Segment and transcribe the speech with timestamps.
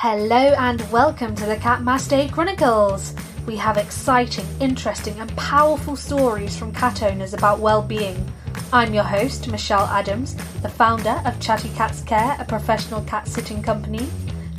[0.00, 3.16] Hello and welcome to the Cat Day Chronicles.
[3.48, 8.32] We have exciting, interesting, and powerful stories from cat owners about well-being.
[8.72, 13.60] I'm your host, Michelle Adams, the founder of Chatty Cats Care, a professional cat sitting
[13.60, 14.08] company.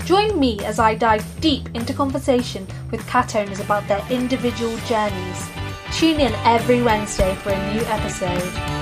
[0.03, 5.49] Join me as I dive deep into conversation with cat owners about their individual journeys.
[5.93, 8.78] Tune in every Wednesday for a new episode.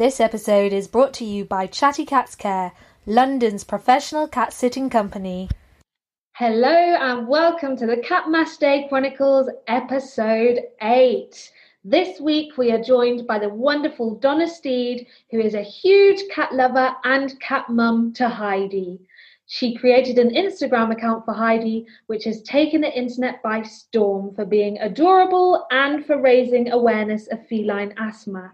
[0.00, 2.72] This episode is brought to you by Chatty Cats Care,
[3.04, 5.50] London's professional cat sitting company.
[6.32, 11.52] Hello and welcome to the Catmaste Chronicles episode 8.
[11.84, 16.54] This week we are joined by the wonderful Donna Stead, who is a huge cat
[16.54, 19.00] lover and cat mum to Heidi.
[19.48, 24.46] She created an Instagram account for Heidi, which has taken the internet by storm for
[24.46, 28.52] being adorable and for raising awareness of feline asthma.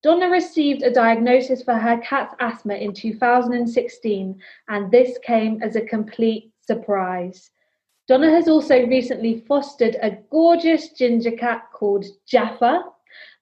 [0.00, 5.80] Donna received a diagnosis for her cat's asthma in 2016, and this came as a
[5.80, 7.50] complete surprise.
[8.06, 12.84] Donna has also recently fostered a gorgeous ginger cat called Jaffa,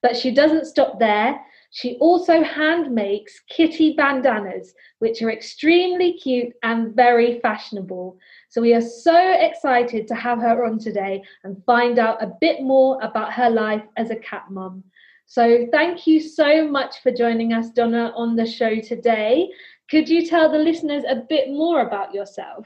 [0.01, 1.39] but she doesn't stop there.
[1.69, 8.17] She also hand makes kitty bandanas, which are extremely cute and very fashionable.
[8.49, 12.63] So we are so excited to have her on today and find out a bit
[12.63, 14.83] more about her life as a cat mum.
[15.27, 19.49] So thank you so much for joining us, Donna, on the show today.
[19.91, 22.65] Could you tell the listeners a bit more about yourself?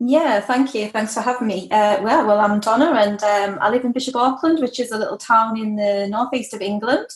[0.00, 0.88] Yeah, thank you.
[0.88, 1.68] Thanks for having me.
[1.70, 4.98] Uh, well, well, I'm Donna, and um, I live in Bishop Auckland, which is a
[4.98, 7.06] little town in the northeast of England.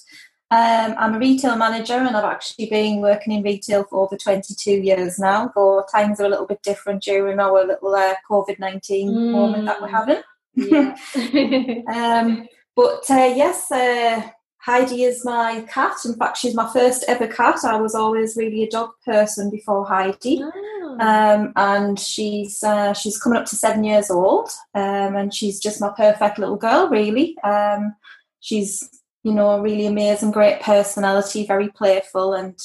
[0.50, 4.70] Um, I'm a retail manager, and I've actually been working in retail for over 22
[4.70, 5.50] years now.
[5.54, 9.32] Though times are a little bit different during our little uh, COVID 19 mm.
[9.32, 10.22] moment that we're having.
[10.54, 10.94] Yeah.
[11.94, 14.20] um, but uh, yes, uh,
[14.64, 15.96] Heidi is my cat.
[16.04, 17.64] In fact, she's my first ever cat.
[17.64, 20.98] I was always really a dog person before Heidi, oh.
[21.00, 25.80] um, and she's uh, she's coming up to seven years old, um, and she's just
[25.80, 26.88] my perfect little girl.
[26.88, 27.96] Really, um,
[28.38, 28.88] she's
[29.24, 32.56] you know a really amazing, great personality, very playful, and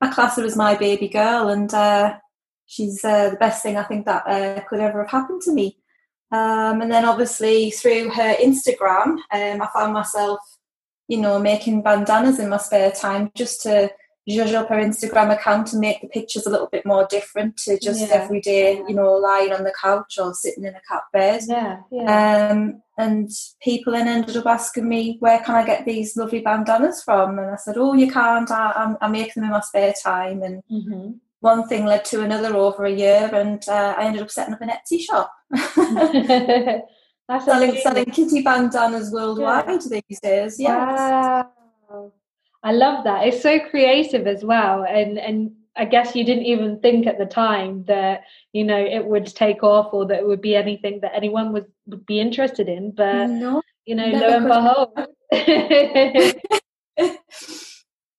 [0.00, 1.48] I class her as my baby girl.
[1.48, 2.16] And uh,
[2.66, 5.78] she's uh, the best thing I think that uh, could ever have happened to me.
[6.32, 10.40] Um, and then obviously through her Instagram, um, I found myself
[11.08, 13.90] you know, making bandanas in my spare time just to
[14.28, 17.78] zhuzh up her Instagram account and make the pictures a little bit more different to
[17.78, 18.08] just yeah.
[18.12, 21.42] every day, you know, lying on the couch or sitting in a cat bed.
[21.46, 22.48] Yeah, yeah.
[22.50, 23.30] Um, and
[23.62, 27.38] people then ended up asking me, where can I get these lovely bandanas from?
[27.38, 28.50] And I said, oh, you can't.
[28.50, 30.42] I, I make them in my spare time.
[30.42, 31.12] And mm-hmm.
[31.40, 34.62] one thing led to another over a year, and uh, I ended up setting up
[34.62, 35.32] an Etsy shop.
[37.28, 40.00] That's selling selling kitty bandanas worldwide yeah.
[40.08, 40.60] these days.
[40.60, 41.44] Yeah.
[41.90, 42.12] Wow.
[42.62, 43.26] I love that.
[43.26, 44.84] It's so creative as well.
[44.84, 48.22] And and I guess you didn't even think at the time that,
[48.52, 51.66] you know, it would take off or that it would be anything that anyone would,
[51.86, 52.92] would be interested in.
[52.92, 54.98] But no, you know, lo and behold.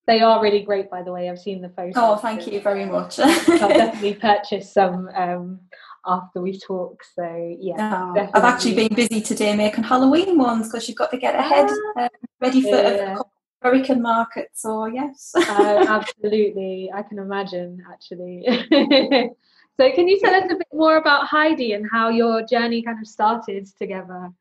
[0.08, 1.30] they are really great by the way.
[1.30, 1.94] I've seen the photos.
[1.96, 3.20] Oh, thank you very much.
[3.20, 5.60] I'll definitely purchase some um
[6.08, 7.04] after we talk.
[7.16, 11.18] So yeah, oh, I've actually been busy today making Halloween ones because you've got to
[11.18, 12.10] get ahead ah, uh,
[12.40, 13.18] ready for yeah.
[13.62, 14.50] American market.
[14.54, 18.46] So yes, uh, absolutely, I can imagine actually.
[19.80, 23.00] so can you tell us a bit more about Heidi and how your journey kind
[23.00, 24.32] of started together?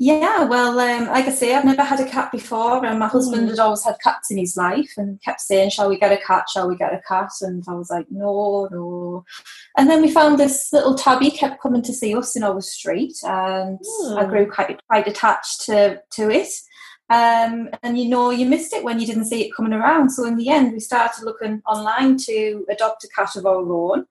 [0.00, 3.46] Yeah, well, um, like I say, I've never had a cat before, and my husband
[3.46, 3.50] mm.
[3.50, 6.48] had always had cats in his life, and kept saying, "Shall we get a cat?
[6.48, 9.24] Shall we get a cat?" And I was like, "No, no."
[9.76, 13.16] And then we found this little tabby kept coming to see us in our street,
[13.24, 13.78] and.
[14.16, 16.48] I grew quite quite attached to to it.
[17.10, 20.10] Um, and you know, you missed it when you didn't see it coming around.
[20.10, 24.06] So in the end, we started looking online to adopt a cat of our own.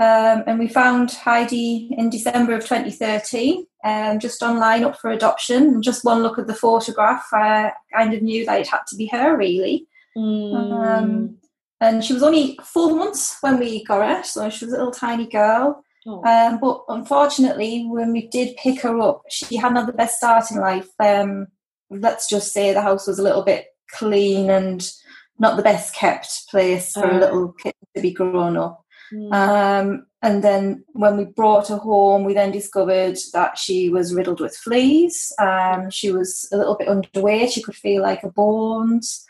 [0.00, 5.62] Um, and we found Heidi in December of 2013, um, just online up for adoption.
[5.62, 8.96] And just one look at the photograph, I kind of knew that it had to
[8.96, 9.86] be her, really.
[10.16, 10.86] Mm.
[10.86, 11.36] Um,
[11.80, 14.92] and she was only four months when we got her, so she was a little
[14.92, 15.84] tiny girl.
[16.06, 16.22] Oh.
[16.24, 20.50] Um, but unfortunately, when we did pick her up, she hadn't had the best start
[20.50, 20.88] in life.
[20.98, 21.46] Um,
[21.90, 24.90] let's just say the house was a little bit clean and
[25.38, 27.18] not the best kept place for a oh.
[27.18, 28.83] little kid to be grown up.
[29.14, 29.32] Mm.
[29.32, 34.40] Um, and then when we brought her home, we then discovered that she was riddled
[34.40, 35.32] with fleas.
[35.38, 37.52] Um, she was a little bit underweight.
[37.52, 39.24] She could feel like her bones.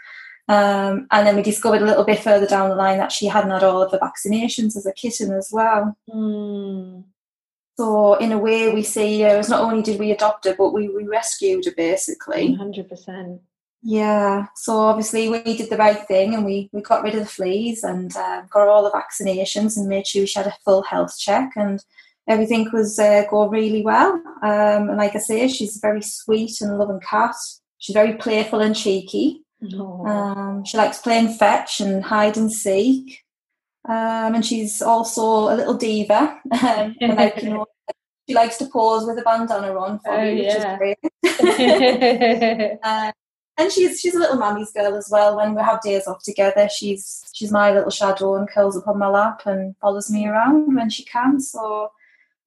[0.46, 3.50] Um, and then we discovered a little bit further down the line that she hadn't
[3.50, 5.96] had all of the vaccinations as a kitten as well.
[6.08, 7.04] Mm.
[7.76, 10.72] So in a way, we see it was not only did we adopt her, but
[10.72, 12.54] we, we rescued her basically.
[12.54, 13.40] Hundred percent.
[13.86, 14.46] Yeah.
[14.56, 17.84] So obviously we did the right thing and we, we got rid of the fleas
[17.84, 21.52] and uh, got all the vaccinations and made sure she had a full health check
[21.54, 21.84] and
[22.26, 24.14] everything was uh, going really well.
[24.42, 27.34] Um, and like I say, she's a very sweet and loving cat.
[27.78, 29.42] She's very playful and cheeky.
[29.62, 33.20] Um, she likes playing fetch and hide and seek.
[33.86, 36.40] Um, and she's also a little diva.
[36.62, 37.66] Um, like, you know,
[38.26, 40.96] she likes to pose with a bandana on for oh, me, which is great.
[42.82, 43.12] uh,
[43.56, 45.36] and she's she's a little mammy's girl as well.
[45.36, 48.98] When we have days off together, she's she's my little shadow and curls up on
[48.98, 51.40] my lap and follows me around when she can.
[51.40, 51.92] So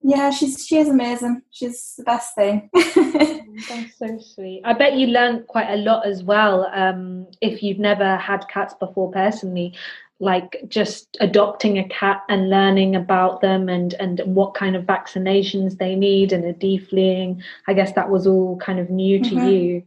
[0.02, 1.44] yeah, she's she is amazing.
[1.52, 2.70] She's the best thing.
[2.74, 4.62] That's so sweet.
[4.66, 6.70] I bet you learned quite a lot as well.
[6.74, 9.74] Um, if you've never had cats before personally,
[10.20, 15.78] like just adopting a cat and learning about them and and what kind of vaccinations
[15.78, 17.42] they need and a defleeing.
[17.68, 19.48] I guess that was all kind of new to mm-hmm.
[19.48, 19.84] you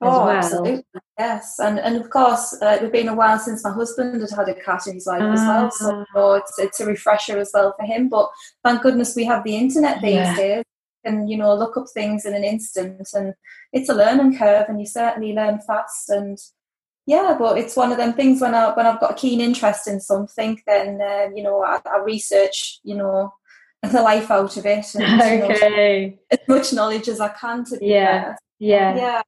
[0.00, 0.30] oh, well.
[0.30, 0.84] Absolutely.
[1.18, 4.48] Yes, and and of course, uh, it's been a while since my husband had had
[4.48, 6.34] a cat in his life as well, so ah.
[6.34, 8.08] it's it's a refresher as well for him.
[8.08, 8.30] But
[8.64, 10.36] thank goodness we have the internet these yeah.
[10.36, 10.64] days,
[11.04, 13.34] and you know look up things in an instant, and
[13.72, 16.08] it's a learning curve, and you certainly learn fast.
[16.08, 16.38] And
[17.06, 19.88] yeah, but it's one of them things when I when I've got a keen interest
[19.88, 23.34] in something, then uh, you know I, I research, you know
[23.82, 26.02] the life out of it and okay.
[26.02, 28.34] you know, as much knowledge as I can to yeah.
[28.58, 28.96] Yeah.
[28.96, 29.22] Yeah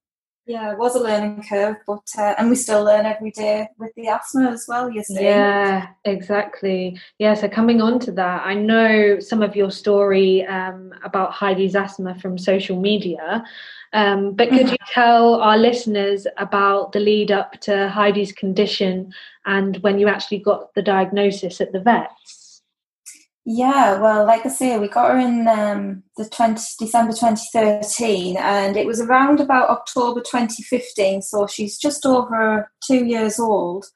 [0.50, 3.94] yeah, it was a learning curve, but uh, and we still learn every day with
[3.94, 4.90] the asthma as well.
[4.90, 5.22] You see.
[5.22, 6.98] Yeah, exactly.
[7.18, 7.34] Yeah.
[7.34, 12.18] So coming on to that, I know some of your story um, about Heidi's asthma
[12.18, 13.44] from social media.
[13.92, 14.72] Um, but could mm-hmm.
[14.72, 19.12] you tell our listeners about the lead up to Heidi's condition
[19.46, 22.39] and when you actually got the diagnosis at the vets?
[23.52, 28.76] Yeah, well, like I say, we got her in um, the 20, December 2013, and
[28.76, 33.86] it was around about October 2015, so she's just over two years old.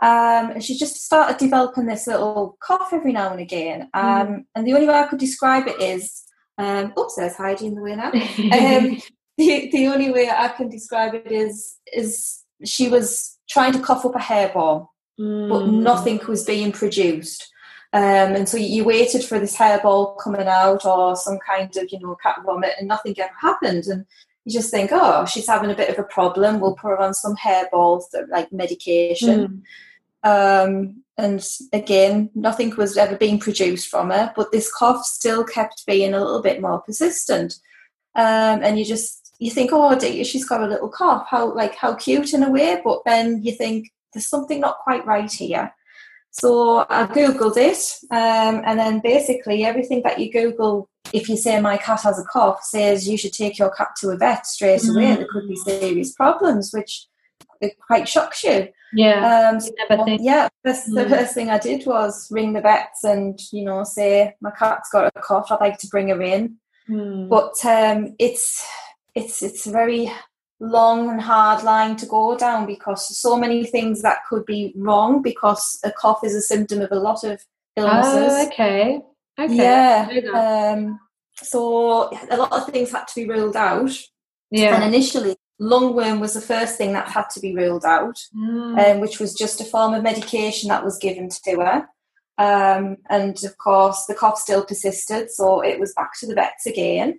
[0.00, 3.90] Um, and she just started developing this little cough every now and again.
[3.92, 4.44] Um, mm.
[4.54, 6.22] And the only way I could describe it is,
[6.56, 8.12] um, oops, there's Heidi in the way now.
[8.12, 8.98] Um,
[9.36, 14.06] the, the only way I can describe it is, is she was trying to cough
[14.06, 14.86] up a hairball,
[15.20, 15.50] mm.
[15.50, 17.51] but nothing was being produced.
[17.94, 22.00] Um, and so you waited for this hairball coming out or some kind of, you
[22.00, 23.84] know, cat vomit and nothing ever happened.
[23.84, 24.06] And
[24.44, 26.58] you just think, oh, she's having a bit of a problem.
[26.58, 29.62] We'll put her on some hairballs, like medication.
[30.24, 30.64] Mm.
[30.64, 35.84] Um, and again, nothing was ever being produced from her, but this cough still kept
[35.86, 37.54] being a little bit more persistent.
[38.14, 41.26] Um, and you just you think, oh dear, she's got a little cough.
[41.28, 45.04] How like how cute in a way, but then you think there's something not quite
[45.06, 45.74] right here.
[46.32, 51.60] So I googled it, um, and then basically everything that you Google, if you say
[51.60, 54.80] my cat has a cough, says you should take your cat to a vet straight
[54.80, 54.94] mm.
[54.94, 55.14] away.
[55.14, 57.06] There could be serious problems, which
[57.60, 58.68] it quite shocks you.
[58.94, 59.72] Yeah, um, so,
[60.20, 60.48] yeah.
[60.64, 60.94] First, mm.
[60.94, 64.90] The first thing I did was ring the vets and you know say my cat's
[64.90, 65.50] got a cough.
[65.50, 66.56] I'd like to bring her in,
[66.88, 67.28] mm.
[67.28, 68.66] but um, it's
[69.14, 70.10] it's it's very
[70.62, 75.20] long and hard line to go down because so many things that could be wrong
[75.20, 77.42] because a cough is a symptom of a lot of
[77.76, 78.32] illnesses.
[78.32, 79.00] Oh, okay.
[79.40, 79.56] Okay.
[79.56, 80.74] Yeah.
[80.76, 81.00] Um,
[81.34, 83.90] so a lot of things had to be ruled out.
[84.52, 84.76] Yeah.
[84.76, 88.78] And initially, lungworm was the first thing that had to be ruled out, mm.
[88.78, 91.88] um, which was just a form of medication that was given to her.
[92.38, 96.66] Um, and of course, the cough still persisted, so it was back to the vets
[96.66, 97.18] again.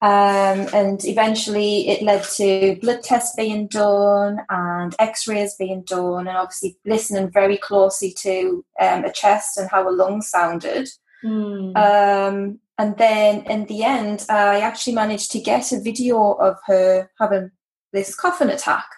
[0.00, 6.36] Um, and eventually it led to blood tests being done and x-rays being done and
[6.36, 10.88] obviously listening very closely to um, a chest and how a lung sounded
[11.24, 11.76] mm.
[11.76, 17.10] um, and then in the end i actually managed to get a video of her
[17.18, 17.50] having
[17.92, 18.88] this coughing attack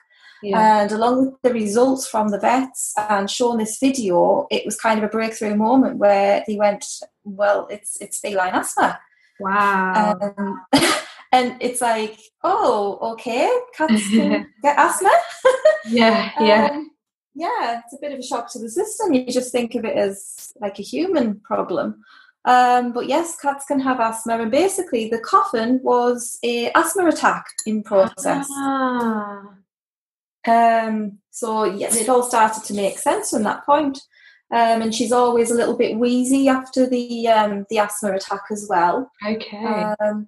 [0.43, 0.83] yeah.
[0.83, 4.99] and along with the results from the vets and showing this video it was kind
[4.99, 6.85] of a breakthrough moment where they went
[7.25, 9.01] well it's it's feline asthma
[9.41, 10.19] Wow.
[10.39, 10.61] Um,
[11.33, 15.11] and it's like, oh, okay, cats can get asthma.
[15.87, 16.69] yeah, yeah.
[16.73, 16.91] Um,
[17.35, 19.15] yeah, it's a bit of a shock to the system.
[19.15, 22.03] You just think of it as like a human problem.
[22.45, 27.45] Um, but yes, cats can have asthma, and basically, the coffin was a asthma attack
[27.67, 28.49] in process.
[28.51, 29.43] Ah.
[30.49, 34.01] Um, so yeah, it all started to make sense from that point.
[34.53, 38.67] Um, and she's always a little bit wheezy after the um, the asthma attack as
[38.69, 39.11] well.
[39.25, 39.95] Okay.
[40.01, 40.27] Um,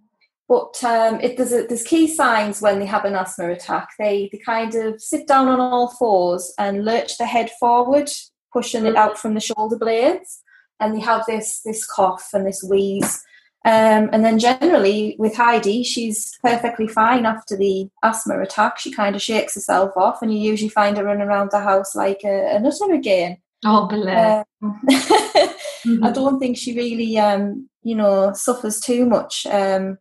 [0.49, 3.89] but um, it, there's, a, there's key signs when they have an asthma attack.
[3.99, 8.11] They they kind of sit down on all fours and lurch the head forward,
[8.53, 10.43] pushing it out from the shoulder blades,
[10.79, 13.25] and they have this this cough and this wheeze.
[13.65, 18.79] Um, and then generally with Heidi, she's perfectly fine after the asthma attack.
[18.79, 21.95] She kind of shakes herself off, and you usually find her running around the house
[21.95, 23.39] like a, a nutter again.
[23.65, 24.45] Oh, bless.
[24.63, 26.05] Um, mm-hmm.
[26.05, 29.99] I don't think she really, um, you know, suffers too much, um,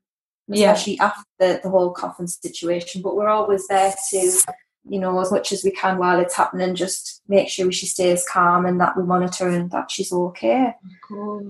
[0.51, 1.05] especially yeah.
[1.05, 3.01] after the, the whole coughing situation.
[3.01, 4.41] But we're always there to
[4.89, 8.27] you know, as much as we can while it's happening, just make sure she stays
[8.27, 10.73] calm and that we monitor and that she's okay.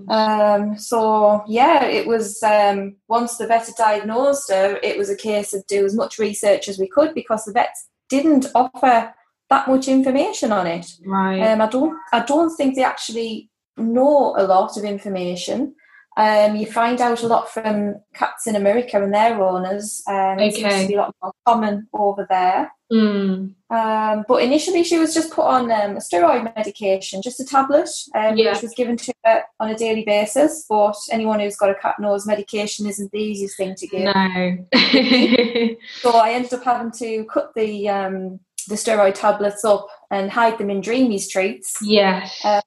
[0.10, 5.16] Um, so yeah, it was um, once the vet had diagnosed her, it was a
[5.16, 9.14] case of do as much research as we could because the vets didn't offer
[9.52, 10.88] that much information on it.
[11.06, 11.42] Right.
[11.42, 11.96] Um, I don't.
[12.12, 15.76] I don't think they actually know a lot of information.
[16.18, 20.02] Um, you find out a lot from cats in America and their owners.
[20.08, 20.48] Um, okay.
[20.48, 22.72] It seems to be a lot more common over there.
[22.92, 23.56] Mm.
[23.70, 27.90] Um, but initially, she was just put on um, a steroid medication, just a tablet,
[28.14, 28.52] um, yeah.
[28.52, 30.66] which was given to her on a daily basis.
[30.68, 34.14] But anyone who's got a cat knows medication isn't the easiest thing to give.
[34.14, 34.58] No.
[36.02, 40.58] so I ended up having to cut the um, the steroid tablets up and hide
[40.58, 41.78] them in Dreamies treats.
[41.82, 42.40] Yes.
[42.44, 42.62] Uh,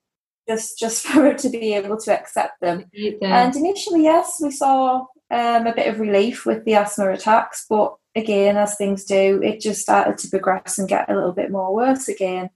[0.49, 2.85] just just for her to be able to accept them.
[3.23, 7.95] And initially, yes, we saw um, a bit of relief with the asthma attacks, but
[8.15, 11.75] again, as things do, it just started to progress and get a little bit more
[11.75, 12.51] worse again.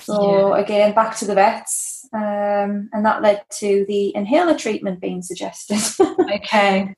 [0.00, 0.62] So yeah.
[0.62, 5.80] again, back to the vets, um, and that led to the inhaler treatment being suggested.
[6.34, 6.94] okay.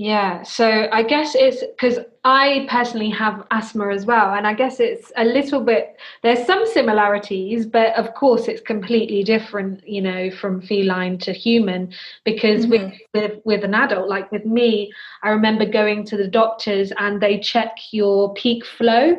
[0.00, 4.78] Yeah, so I guess it's because I personally have asthma as well, and I guess
[4.78, 5.96] it's a little bit.
[6.22, 11.92] There's some similarities, but of course it's completely different, you know, from feline to human.
[12.24, 12.90] Because mm-hmm.
[12.90, 14.92] with, with with an adult, like with me,
[15.24, 19.16] I remember going to the doctors and they check your peak flow,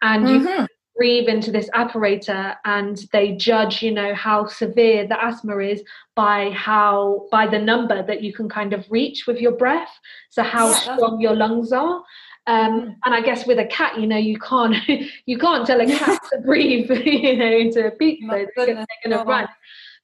[0.00, 0.48] and mm-hmm.
[0.48, 0.66] you
[0.96, 5.82] breathe into this apparator and they judge you know how severe the asthma is
[6.14, 9.98] by how by the number that you can kind of reach with your breath
[10.30, 12.02] so how yeah, strong your lungs are
[12.46, 12.96] um, mm.
[13.04, 14.76] and I guess with a cat, you know, you can't
[15.26, 18.46] you can't tell a cat to breathe, you know, to peak flow.
[18.56, 18.86] They're going
[19.18, 19.48] to run.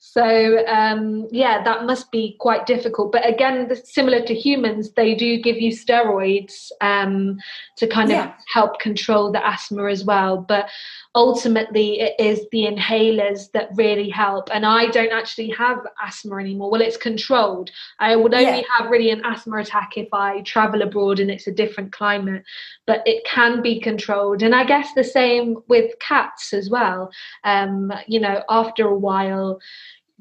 [0.02, 3.12] So um, yeah, that must be quite difficult.
[3.12, 7.38] But again, similar to humans, they do give you steroids um,
[7.76, 10.38] to kind of help control the asthma as well.
[10.38, 10.70] But
[11.14, 14.48] ultimately, it is the inhalers that really help.
[14.50, 16.70] And I don't actually have asthma anymore.
[16.70, 17.70] Well, it's controlled.
[17.98, 18.78] I would only yeah.
[18.78, 22.42] have really an asthma attack if I travel abroad and it's a different climate.
[22.86, 24.42] But it can be controlled.
[24.42, 27.10] And I guess the same with cats as well.
[27.44, 29.60] Um, you know, after a while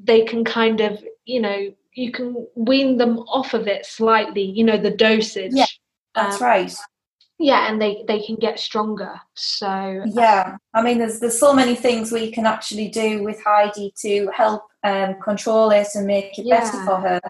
[0.02, 4.64] they can kind of you know you can wean them off of it slightly you
[4.64, 5.52] know the dosage.
[5.54, 5.66] Yeah
[6.14, 6.74] that's um, right.
[7.38, 9.20] yeah and they they can get stronger.
[9.34, 13.92] So yeah i mean there's there's so many things we can actually do with heidi
[14.00, 16.60] to help um, control it and make it yeah.
[16.60, 17.20] better for her.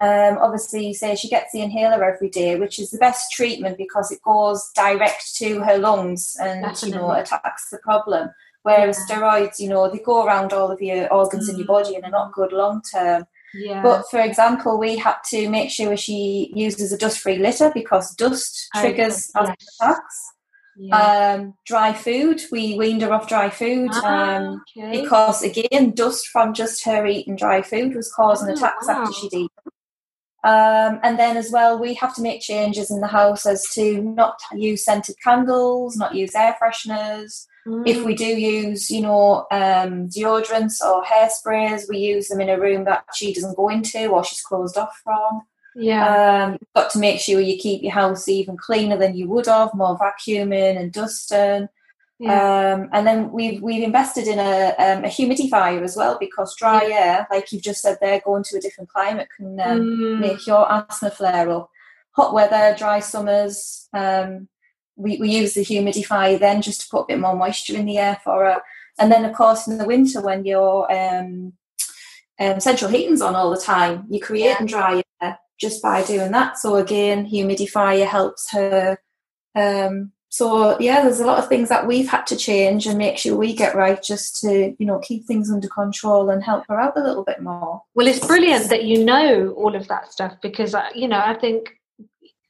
[0.00, 4.10] Um, obviously say she gets the inhaler every day which is the best treatment because
[4.10, 6.88] it goes direct to her lungs and Definitely.
[6.88, 8.28] you know attacks the problem
[8.64, 9.16] Whereas yeah.
[9.16, 11.52] steroids, you know, they go around all of your organs mm.
[11.52, 13.24] in your body and are not good long term.
[13.52, 13.82] Yeah.
[13.82, 18.68] But for example, we had to make sure she uses a dust-free litter because dust
[18.76, 19.56] triggers oh, yes.
[19.80, 20.30] attacks.
[20.76, 21.34] Yeah.
[21.36, 25.02] Um, dry food, we weaned her off dry food ah, um, okay.
[25.02, 29.02] because again, dust from just her eating dry food was causing oh, attacks wow.
[29.02, 29.48] after she'd eaten.
[30.42, 34.02] Um, and then as well, we have to make changes in the house as to
[34.02, 37.46] not use scented candles, not use air fresheners.
[37.66, 37.86] Mm.
[37.86, 42.60] If we do use, you know, um, deodorants or hairsprays, we use them in a
[42.60, 45.42] room that she doesn't go into or she's closed off from.
[45.74, 46.46] Yeah.
[46.46, 49.74] Um, got to make sure you keep your house even cleaner than you would have,
[49.74, 51.68] more vacuuming and dusting.
[52.18, 52.74] Yeah.
[52.74, 56.86] Um, and then we've we've invested in a, um, a humidifier as well because dry
[56.86, 56.94] yeah.
[56.94, 60.20] air, like you've just said, there going to a different climate can um, mm.
[60.20, 61.70] make your asthma flare up.
[62.12, 64.48] Hot weather, dry summers, um,
[64.96, 67.98] we, we use the humidifier then just to put a bit more moisture in the
[67.98, 68.62] air for her.
[68.98, 71.52] And then, of course, in the winter when your um,
[72.38, 74.56] um, central heating's on all the time, you create yeah.
[74.60, 76.58] and dry air just by doing that.
[76.58, 78.98] So again, humidifier helps her.
[79.54, 83.18] Um, so yeah, there's a lot of things that we've had to change and make
[83.18, 86.80] sure we get right just to you know keep things under control and help her
[86.80, 87.82] out a little bit more.
[87.94, 91.34] Well, it's brilliant that you know all of that stuff because uh, you know I
[91.34, 91.78] think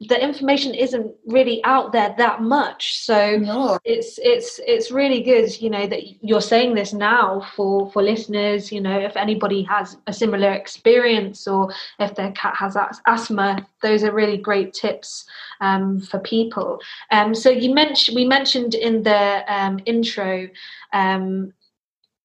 [0.09, 3.79] the information isn't really out there that much so no.
[3.85, 8.73] it's it's it's really good you know that you're saying this now for for listeners
[8.73, 14.03] you know if anybody has a similar experience or if their cat has asthma those
[14.03, 15.25] are really great tips
[15.61, 16.79] um, for people
[17.11, 20.49] um, so you mentioned we mentioned in the um, intro
[20.93, 21.53] um,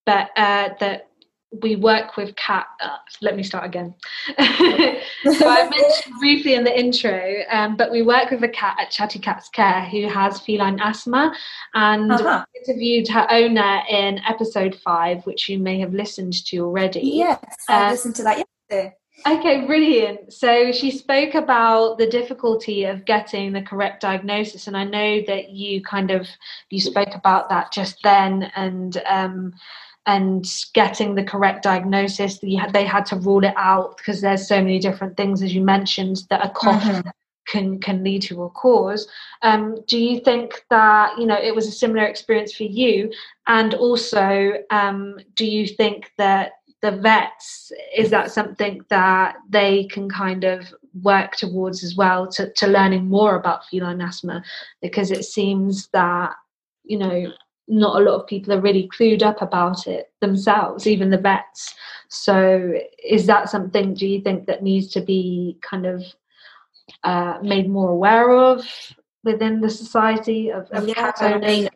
[0.06, 1.09] that uh, that
[1.62, 2.66] we work with cat.
[2.80, 3.94] Uh, let me start again.
[4.38, 8.90] so I mentioned briefly in the intro, um, but we work with a cat at
[8.90, 11.34] Chatty Cats Care who has feline asthma,
[11.74, 12.44] and uh-huh.
[12.64, 17.00] interviewed her owner in episode five, which you may have listened to already.
[17.00, 18.94] Yes, I uh, listened to that yesterday.
[19.26, 20.32] Okay, brilliant.
[20.32, 25.50] So she spoke about the difficulty of getting the correct diagnosis, and I know that
[25.50, 26.26] you kind of
[26.70, 29.52] you spoke about that just then, and um,
[30.10, 32.38] and getting the correct diagnosis.
[32.38, 36.24] They had to rule it out because there's so many different things, as you mentioned,
[36.30, 37.08] that a cough mm-hmm.
[37.46, 39.06] can can lead to or cause.
[39.42, 43.12] Um, do you think that you know it was a similar experience for you?
[43.46, 46.52] And also, um, do you think that
[46.82, 52.50] the vets is that something that they can kind of work towards as well to,
[52.54, 54.42] to learning more about feline asthma
[54.80, 56.32] because it seems that
[56.84, 57.30] you know
[57.70, 61.74] not a lot of people are really clued up about it themselves, even the vets.
[62.08, 66.04] So, is that something do you think that needs to be kind of
[67.04, 68.66] uh, made more aware of
[69.22, 71.68] within the society of, of yeah, cat owners I mean?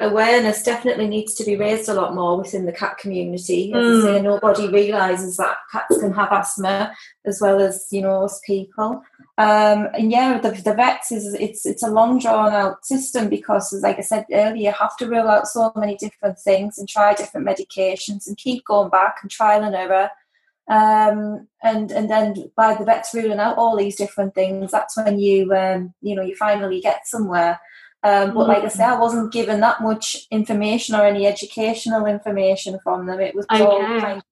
[0.00, 3.72] Awareness definitely needs to be raised a lot more within the cat community.
[3.72, 3.98] As mm.
[3.98, 4.24] I say, hmm.
[4.24, 6.94] nobody realises that cats can have asthma
[7.24, 9.02] as well as you know us people.
[9.38, 13.72] Um, and yeah, the, the vets is it's it's a long drawn out system because,
[13.72, 16.88] as like I said earlier, you have to rule out so many different things and
[16.88, 20.10] try different medications and keep going back and trial and error.
[20.70, 25.18] Um, and and then by the vets ruling out all these different things, that's when
[25.18, 27.60] you um, you know you finally get somewhere.
[28.02, 32.78] Um, but like I say, I wasn't given that much information or any educational information
[32.82, 33.20] from them.
[33.20, 33.62] It was okay.
[33.62, 34.22] all kind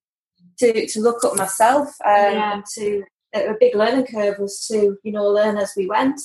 [0.59, 2.53] to to look up myself um, yeah.
[2.53, 6.19] and to a big learning curve was to you know learn as we went.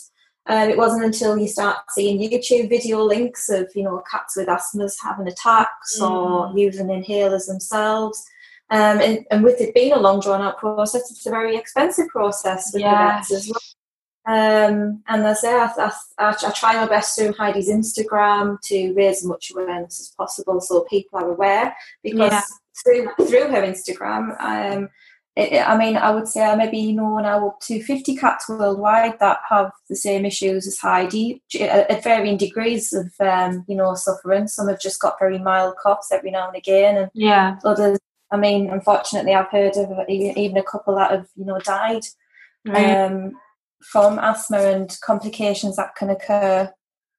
[0.46, 4.48] Um, it wasn't until you start seeing YouTube video links of you know cats with
[4.48, 6.10] asthmas having attacks mm.
[6.10, 8.24] or using inhalers themselves.
[8.70, 12.08] Um, and, and, with it being a long drawn out process, it's a very expensive
[12.08, 13.28] process with yes.
[13.28, 13.60] the vets as well.
[14.26, 18.94] Um, and as I say, I, I, I, try my best through Heidi's Instagram to
[18.94, 22.42] raise as much awareness as possible so people are aware because yeah.
[22.82, 24.88] through through her Instagram, um,
[25.36, 28.48] it, I mean, I would say I maybe you know now up to 50 cats
[28.48, 33.94] worldwide that have the same issues as Heidi at varying degrees of, um, you know,
[33.94, 34.48] suffering.
[34.48, 37.98] Some have just got very mild coughs every now and again, and yeah, others.
[38.30, 42.04] I mean, unfortunately, I've heard of even a couple that have, you know, died
[42.64, 43.02] right.
[43.02, 43.32] um,
[43.90, 46.70] from asthma and complications that can occur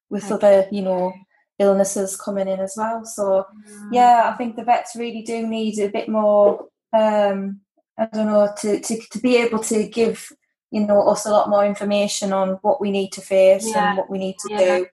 [0.10, 1.14] with other, you know,
[1.60, 3.06] illnesses coming in as well.
[3.06, 3.90] So, mm.
[3.92, 6.68] yeah, I think the vets really do need a bit more.
[6.94, 7.62] Um,
[7.98, 10.32] I don't know, to, to, to be able to give,
[10.72, 13.90] you know, us a lot more information on what we need to face yeah.
[13.90, 14.78] and what we need to yeah.
[14.78, 14.86] do.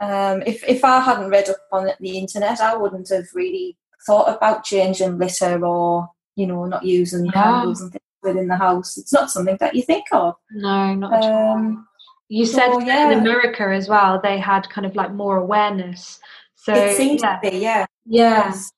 [0.00, 4.34] Um, if, if I hadn't read up on the internet, I wouldn't have really thought
[4.34, 7.32] about changing litter or, you know, not using yeah.
[7.32, 8.98] candles and things within the house.
[8.98, 10.34] It's not something that you think of.
[10.50, 11.56] No, not at all.
[11.56, 11.86] Um,
[12.28, 13.10] you said so, yeah.
[13.10, 16.20] in America as well, they had kind of like more awareness.
[16.54, 17.38] So it seems yeah.
[17.40, 17.86] to be, yeah.
[18.06, 18.46] Yeah.
[18.46, 18.72] Yes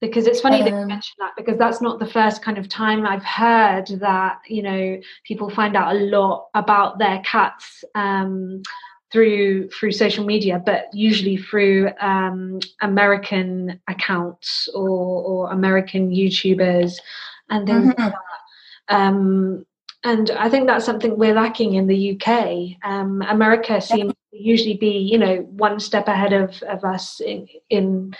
[0.00, 2.58] because it's funny um, that you um, mention that because that's not the first kind
[2.58, 7.84] of time I've heard that you know people find out a lot about their cats
[7.94, 8.62] um,
[9.12, 16.94] through through social media, but usually through um, American accounts or, or American YouTubers
[17.50, 18.02] and things mm-hmm.
[18.02, 18.14] like.
[18.90, 19.64] Um,
[20.04, 22.76] and I think that's something we're lacking in the UK.
[22.88, 27.48] Um, America seems to usually be, you know, one step ahead of, of us in,
[27.68, 28.14] in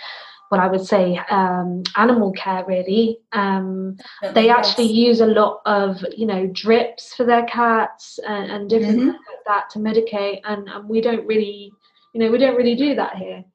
[0.51, 3.19] what I would say um, animal care really.
[3.31, 3.95] Um,
[4.33, 8.97] they actually use a lot of you know drips for their cats and, and different
[8.97, 9.11] mm-hmm.
[9.11, 11.71] things like that to medicate, and, and we don't really
[12.13, 13.45] you know we don't really do that here.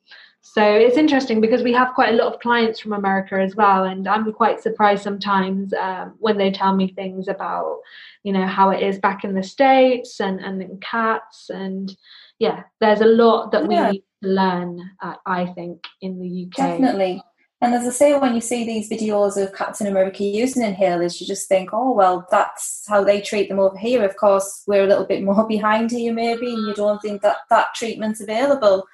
[0.52, 3.84] So it's interesting because we have quite a lot of clients from America as well,
[3.84, 7.80] and I'm quite surprised sometimes um, when they tell me things about,
[8.22, 11.94] you know, how it is back in the states and and in cats, and
[12.38, 13.90] yeah, there's a lot that yeah.
[13.90, 16.56] we learn, uh, I think, in the UK.
[16.56, 17.22] Definitely.
[17.62, 21.20] And as I say, when you see these videos of cats in America using inhalers,
[21.20, 24.04] you just think, oh, well, that's how they treat them over here.
[24.04, 27.38] Of course, we're a little bit more behind here, maybe, and you don't think that
[27.48, 28.86] that treatment's available.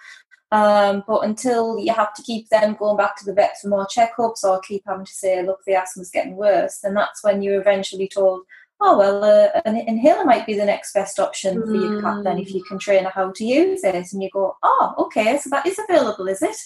[0.53, 3.87] Um, but until you have to keep them going back to the vet for more
[3.87, 7.61] checkups or keep having to say, look, the asthma's getting worse, then that's when you're
[7.61, 8.43] eventually told,
[8.83, 11.67] oh well uh, an inhaler might be the next best option mm.
[11.67, 14.29] for your cat then if you can train her how to use it and you
[14.33, 16.57] go oh okay so that is available is it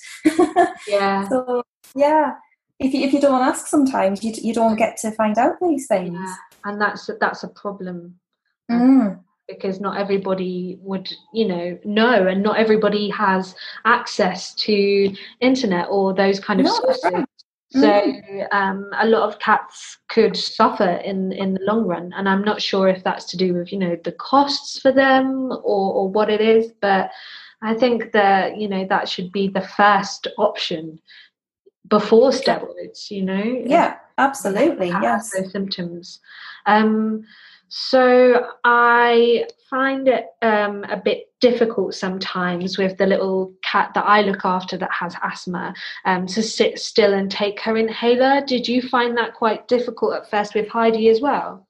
[0.89, 1.63] yeah so
[1.95, 2.35] yeah
[2.79, 5.87] if you, if you don't ask sometimes you, you don't get to find out these
[5.87, 6.35] things yeah.
[6.65, 8.15] and that's that's a problem
[8.71, 9.19] mm.
[9.49, 13.55] Because not everybody would you know know and not everybody has
[13.85, 17.25] access to internet or those kind of no, sources
[17.71, 18.47] So mm.
[18.53, 22.63] um, a lot of cats could suffer in in the long run, and I'm not
[22.63, 26.31] sure if that's to do with you know the costs for them or, or what
[26.31, 27.11] it is, but
[27.63, 31.01] I think that you know that should be the first option
[31.89, 33.11] before steroids.
[33.11, 36.21] You know, yeah, absolutely, yes, those symptoms.
[36.67, 37.25] Um,
[37.69, 44.23] so I find it um, a bit difficult sometimes with the little cat that I
[44.23, 45.75] look after that has asthma
[46.05, 48.43] um, to sit still and take her inhaler.
[48.47, 51.67] Did you find that quite difficult at first with Heidi as well?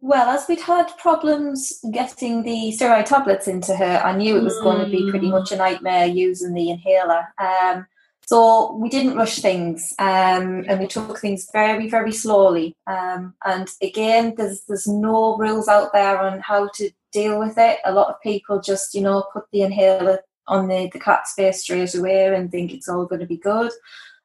[0.00, 4.58] Well, as we'd had problems getting the steroid tablets into her, I knew it was
[4.58, 4.64] mm.
[4.64, 5.30] going to be pretty mm.
[5.30, 7.24] much a nightmare using the inhaler.
[7.38, 7.86] Um,
[8.26, 12.76] so we didn't rush things, um, and we took things very, very slowly.
[12.86, 17.78] Um, and again, there's there's no rules out there on how to deal with it.
[17.84, 21.62] A lot of people just, you know, put the inhaler on the, the cat's face
[21.62, 23.70] straight away and think it's all going to be good.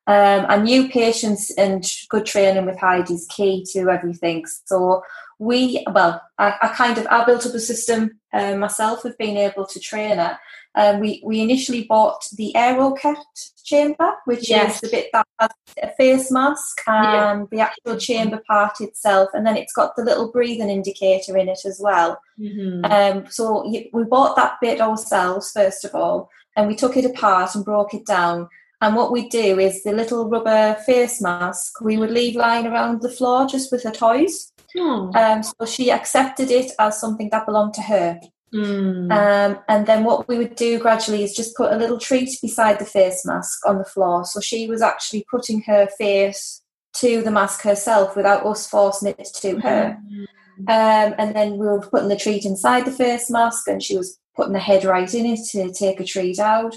[0.08, 4.46] Um, I knew patience and good training with Heidi is key to everything.
[4.66, 5.04] So
[5.39, 9.38] we, well, I, I kind of I built up a system uh, myself of being
[9.38, 10.38] able to train her.
[10.76, 13.17] Um, we we initially bought the AeroKat
[13.63, 14.76] chamber, which yes.
[14.76, 15.50] is the bit that has
[15.82, 17.45] a face mask and yeah.
[17.52, 21.65] the actual chamber part itself, and then it's got the little breathing indicator in it
[21.65, 22.21] as well.
[22.39, 22.86] Mm-hmm.
[22.86, 27.56] Um, so we bought that bit ourselves first of all, and we took it apart
[27.56, 28.50] and broke it down.
[28.82, 33.02] And what we'd do is the little rubber face mask we would leave lying around
[33.02, 34.52] the floor just with her toys.
[34.78, 35.12] Oh.
[35.16, 38.20] Um, so she accepted it as something that belonged to her.
[38.54, 39.12] Mm.
[39.12, 42.80] Um, and then what we would do gradually is just put a little treat beside
[42.80, 44.26] the face mask on the floor.
[44.26, 46.62] So she was actually putting her face
[46.98, 49.98] to the mask herself without us forcing it to her.
[50.12, 50.26] Mm.
[50.60, 54.20] Um, and then we were putting the treat inside the face mask, and she was
[54.36, 56.76] putting the head right in it to take a treat out.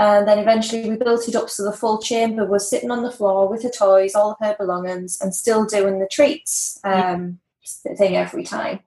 [0.00, 3.12] And then eventually we built it up so the full chamber was sitting on the
[3.12, 7.38] floor with her toys, all of her belongings, and still doing the treats um,
[7.98, 8.80] thing every time.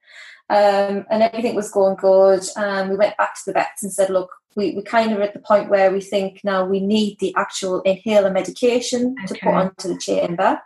[0.50, 2.42] Um, and everything was going good.
[2.58, 5.34] And we went back to the vets and said, look, we, we kind of at
[5.34, 9.28] the point where we think now we need the actual inhaler medication okay.
[9.28, 10.60] to put onto the chamber.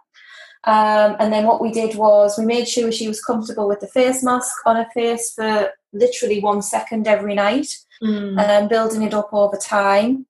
[0.63, 3.87] Um, and then what we did was we made sure she was comfortable with the
[3.87, 7.67] face mask on her face for literally one second every night,
[8.01, 8.39] mm.
[8.39, 10.25] and building it up over time.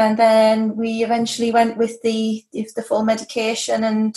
[0.00, 4.16] And then we eventually went with the the full medication and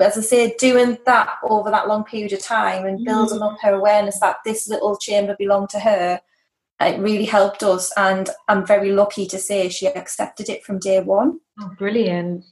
[0.00, 3.52] as I say, doing that over that long period of time and building mm.
[3.52, 6.22] up her awareness that this little chamber belonged to her,
[6.80, 7.92] it really helped us.
[7.98, 11.40] And I'm very lucky to say she accepted it from day one.
[11.60, 12.44] Oh, brilliant.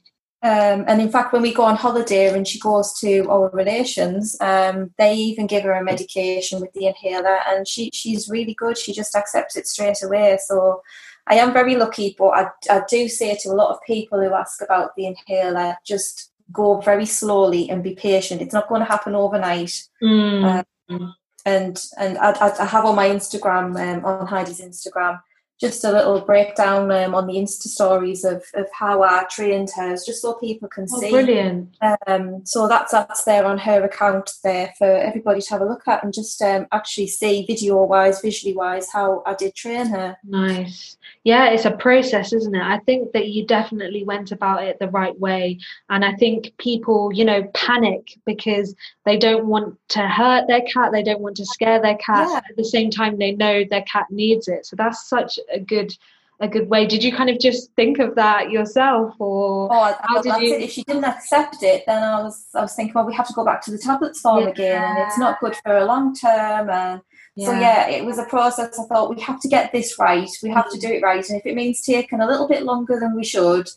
[0.43, 4.37] Um, and in fact, when we go on holiday and she goes to our relations,
[4.39, 8.77] um, they even give her a medication with the inhaler, and she she's really good.
[8.77, 10.37] She just accepts it straight away.
[10.45, 10.83] So
[11.29, 14.33] I am very lucky, but I, I do say to a lot of people who
[14.33, 18.41] ask about the inhaler, just go very slowly and be patient.
[18.41, 19.83] It's not going to happen overnight.
[20.01, 20.63] Mm.
[20.89, 25.19] Um, and and I, I, have on my Instagram, um, on Heidi's Instagram,
[25.59, 29.93] just a little breakdown um, on the Insta stories of, of how I trained her,
[29.93, 31.09] just so people can oh, see.
[31.09, 31.75] Brilliant.
[32.05, 35.87] Um, so that's that's there on her account there for everybody to have a look
[35.87, 40.17] at and just um, actually see video wise, visually wise, how I did train her.
[40.23, 40.97] Nice.
[41.23, 42.61] Yeah, it's a process, isn't it?
[42.61, 47.11] I think that you definitely went about it the right way, and I think people,
[47.13, 51.45] you know, panic because they don't want to hurt their cat, they don't want to
[51.45, 52.27] scare their cat.
[52.29, 52.37] Yeah.
[52.37, 54.65] At the same time, they know their cat needs it.
[54.65, 55.93] So that's such a good
[56.39, 56.85] a good way.
[56.85, 60.53] Did you kind of just think of that yourself, or oh, how did you?
[60.53, 60.61] It.
[60.61, 63.33] If she didn't accept it, then I was I was thinking, well, we have to
[63.33, 64.49] go back to the tablets form yeah.
[64.49, 66.69] again, and it's not good for a long term.
[66.69, 67.01] And
[67.35, 67.45] yeah.
[67.45, 68.77] so yeah, it was a process.
[68.79, 70.29] I thought we have to get this right.
[70.43, 72.99] We have to do it right, and if it means taking a little bit longer
[72.99, 73.67] than we should,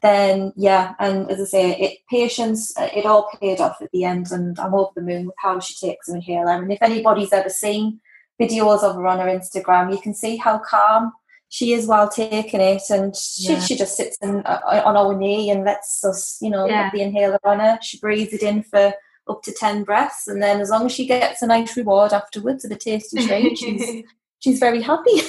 [0.00, 0.94] then yeah.
[1.00, 2.76] And as I say, it patience.
[2.78, 5.58] Uh, it all paid off at the end, and I'm over the moon with how
[5.58, 6.52] she takes an inhaler.
[6.52, 8.00] And if anybody's ever seen
[8.40, 11.12] videos of her on her Instagram, you can see how calm
[11.48, 13.60] she is while taking it, and she, yeah.
[13.60, 16.90] she just sits in, uh, on our knee and lets us, you know, yeah.
[16.92, 17.78] the inhaler on her.
[17.80, 18.92] She breathes it in for
[19.28, 22.64] up to 10 breaths, and then as long as she gets a nice reward afterwards
[22.64, 24.02] of a tasty treat, she's
[24.44, 25.12] she's very happy.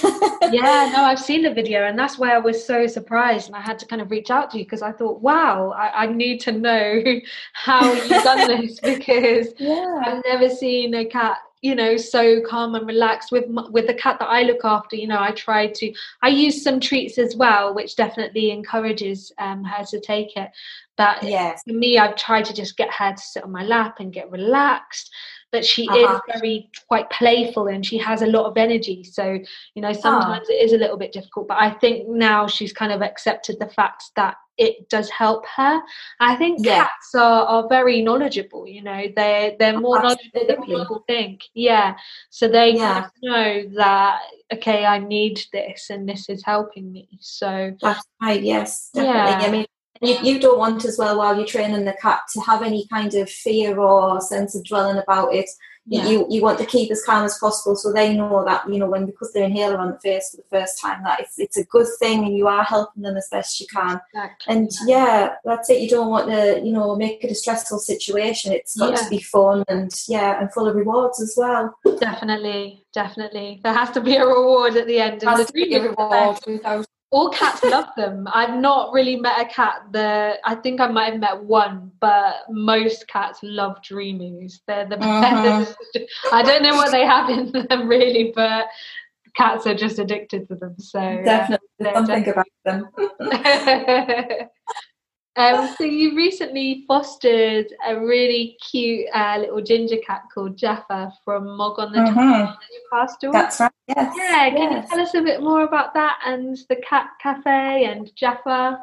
[0.51, 3.61] yeah, no, I've seen the video, and that's why I was so surprised, and I
[3.61, 6.41] had to kind of reach out to you because I thought, wow, I, I, need
[6.41, 7.01] to know
[7.53, 10.01] how you've done this because yeah.
[10.05, 13.31] I've never seen a cat you know so calm and relaxed.
[13.31, 16.63] With with the cat that I look after you know I try to I use
[16.63, 20.51] some treats as well which definitely encourages um, her to take it.
[20.95, 21.63] But yes.
[21.63, 24.31] for me I've tried to just get her to sit on my lap and get
[24.31, 25.11] relaxed
[25.55, 26.15] but she uh-huh.
[26.15, 29.39] is very quite playful and she has a lot of energy so
[29.73, 30.53] you know sometimes oh.
[30.53, 33.69] it is a little bit difficult but i think now she's kind of accepted the
[33.69, 35.81] fact that it does help her
[36.19, 36.79] i think yeah.
[36.79, 40.29] cats are, are very knowledgeable you know they're they're more Absolutely.
[40.33, 41.95] knowledgeable than people think yeah
[42.29, 42.93] so they yeah.
[42.93, 44.19] kind of know that
[44.53, 49.47] okay i need this and this is helping me so that's right yes definitely yeah.
[49.47, 49.65] i mean
[50.07, 53.13] you, you don't want as well while you're training the cat to have any kind
[53.13, 55.49] of fear or sense of dwelling about it.
[55.87, 56.07] Yeah.
[56.07, 58.89] You you want to keep as calm as possible so they know that you know
[58.89, 61.63] when because they're inhaler on the face for the first time that it's it's a
[61.65, 64.01] good thing and you are helping them as best you can.
[64.11, 64.55] Exactly.
[64.55, 65.81] And yeah, that's it.
[65.81, 68.51] You don't want to you know make it a stressful situation.
[68.51, 69.03] It's got yeah.
[69.03, 71.77] to be fun and yeah and full of rewards as well.
[71.99, 73.61] Definitely, definitely.
[73.63, 75.21] There has to be a reward at the end.
[75.21, 78.27] Has to be a reward without all cats love them.
[78.33, 82.41] I've not really met a cat that I think I might have met one, but
[82.49, 84.59] most cats love Dreamies.
[84.67, 85.63] They're the uh-huh.
[85.63, 85.77] best.
[86.33, 88.65] I don't know what they have in them really, but
[89.33, 90.75] cats are just addicted to them.
[90.77, 92.31] So definitely something definitely.
[92.31, 94.49] about them.
[95.37, 101.57] Um, so you recently fostered a really cute uh, little ginger cat called Jaffa from
[101.57, 102.53] Mog on the mm-hmm.
[102.93, 103.33] Newcastle.
[103.33, 103.71] That's right.
[103.87, 104.15] Yes.
[104.17, 104.49] Yeah.
[104.51, 108.79] Can you tell us a bit more about that and the cat cafe and Jaffa?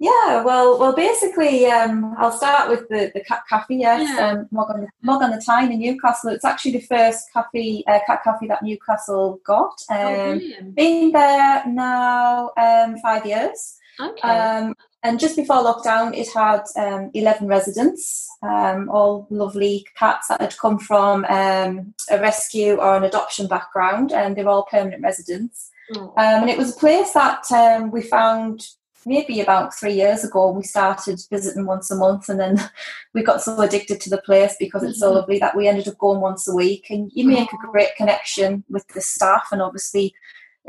[0.00, 3.76] Yeah, well, well, basically, um, I'll start with the, the cat cafe.
[3.76, 4.30] Yes, yeah.
[4.30, 6.30] um, Mog on the Mog on the Tyne in Newcastle.
[6.30, 9.78] It's actually the first cafe, uh, cat cafe that Newcastle got.
[9.90, 13.76] Oh, um, oh, been there now um, five years.
[14.00, 14.26] Okay.
[14.26, 20.40] Um, and just before lockdown, it had um, 11 residents, um, all lovely cats that
[20.40, 25.70] had come from um, a rescue or an adoption background, and they're all permanent residents.
[25.96, 26.14] Oh.
[26.16, 28.64] and it was a place that um, we found
[29.06, 30.52] maybe about three years ago.
[30.52, 32.70] We started visiting once a month, and then
[33.14, 35.12] we got so addicted to the place because it's mm-hmm.
[35.12, 36.86] so lovely that we ended up going once a week.
[36.90, 40.14] And you make a great connection with the staff, and obviously,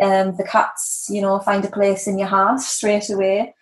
[0.02, 3.54] um, the cats, you know, find a place in your heart straight away.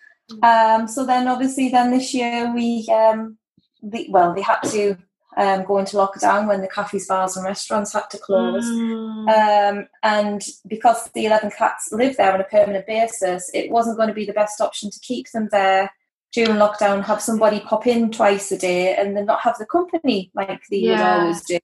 [0.44, 3.38] Um, so then, obviously, then this year we, um,
[3.82, 4.98] the, well, they had to
[5.38, 8.66] um, go into lockdown when the cafes, bars, and restaurants had to close.
[8.66, 9.30] Mm.
[9.30, 14.10] Um, and because the 11 cats live there on a permanent basis, it wasn't going
[14.10, 15.92] to be the best option to keep them there
[16.32, 20.30] during lockdown, have somebody pop in twice a day, and then not have the company
[20.36, 20.92] like they yeah.
[20.92, 21.58] would always do.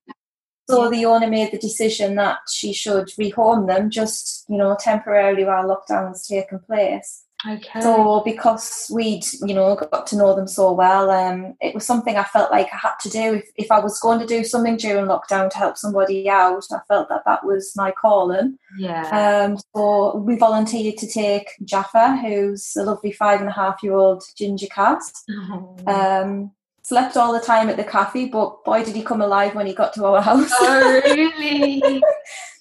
[0.67, 5.45] So the owner made the decision that she should rehome them just, you know, temporarily
[5.45, 7.24] while lockdown was taking place.
[7.47, 7.81] Okay.
[7.81, 12.15] So because we'd, you know, got to know them so well, um, it was something
[12.15, 13.35] I felt like I had to do.
[13.35, 16.79] If, if I was going to do something during lockdown to help somebody out, I
[16.87, 18.57] felt that that was my calling.
[18.77, 19.47] Yeah.
[19.47, 23.93] Um, so we volunteered to take Jaffa, who's a lovely five and a half year
[23.93, 25.01] old ginger cat.
[25.29, 25.75] Oh.
[25.85, 29.65] Um, slept all the time at the cafe, but boy, did he come alive when
[29.65, 30.51] he got to our house.
[30.51, 32.01] Oh, really?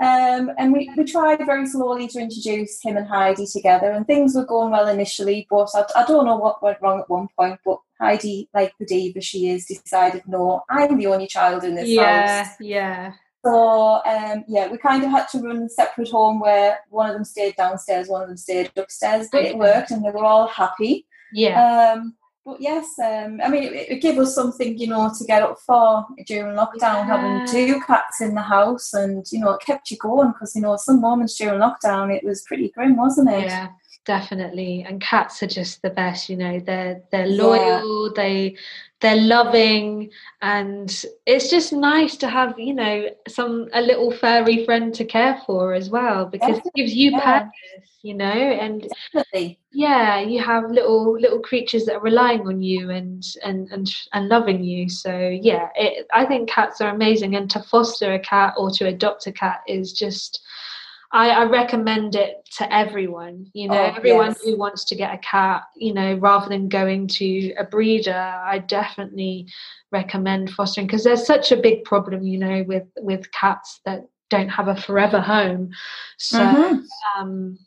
[0.00, 4.34] Um, and we, we tried very slowly to introduce him and Heidi together, and things
[4.34, 7.60] were going well initially, but I, I don't know what went wrong at one point.
[7.64, 11.88] But Heidi, like the diva she is, decided, no, I'm the only child in this
[11.88, 12.56] yeah, house.
[12.58, 13.12] Yeah,
[13.44, 17.14] So um, yeah, we kind of had to run a separate home where one of
[17.14, 19.28] them stayed downstairs, one of them stayed upstairs.
[19.30, 21.06] But it worked, and they were all happy.
[21.32, 21.92] Yeah.
[21.94, 25.42] Um, but yes, um, I mean, it, it, gave us something, you know, to get
[25.42, 27.06] up for during lockdown, yeah.
[27.06, 30.60] having two cats in the house, and you know, it kept you going because you
[30.60, 33.44] know, some moments during lockdown, it was pretty grim, wasn't it?
[33.44, 33.68] Yeah,
[34.04, 34.84] definitely.
[34.86, 36.60] And cats are just the best, you know.
[36.60, 38.06] They're they're loyal.
[38.06, 38.12] Yeah.
[38.16, 38.56] They
[39.00, 44.94] they're loving, and it's just nice to have, you know, some a little furry friend
[44.94, 46.70] to care for as well because definitely.
[46.74, 47.40] it gives you yeah.
[47.40, 49.58] purpose you know and Definitely.
[49.72, 54.28] yeah you have little little creatures that are relying on you and and and, and
[54.28, 58.52] loving you so yeah it, i think cats are amazing and to foster a cat
[58.58, 60.42] or to adopt a cat is just
[61.14, 64.42] I, I recommend it to everyone, you know, oh, everyone yes.
[64.42, 68.58] who wants to get a cat, you know, rather than going to a breeder, I
[68.58, 69.46] definitely
[69.92, 74.48] recommend fostering because there's such a big problem, you know, with with cats that don't
[74.48, 75.70] have a forever home.
[76.18, 77.20] So mm-hmm.
[77.20, 77.58] um,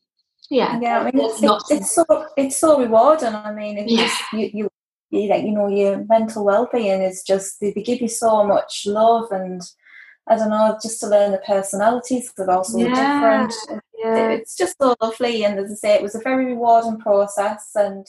[0.50, 2.06] yeah yeah I mean, it's, it's, it's, so
[2.38, 4.04] it's so rewarding i mean it's yeah.
[4.04, 4.70] just you, you
[5.10, 9.32] you you know your mental well-being is just they, they, give you so much love
[9.32, 9.62] and
[10.30, 12.90] i don't know just to learn the personalities that are also yeah.
[12.90, 14.30] different yeah.
[14.30, 18.08] it's just so lovely and as i say it was a very rewarding process and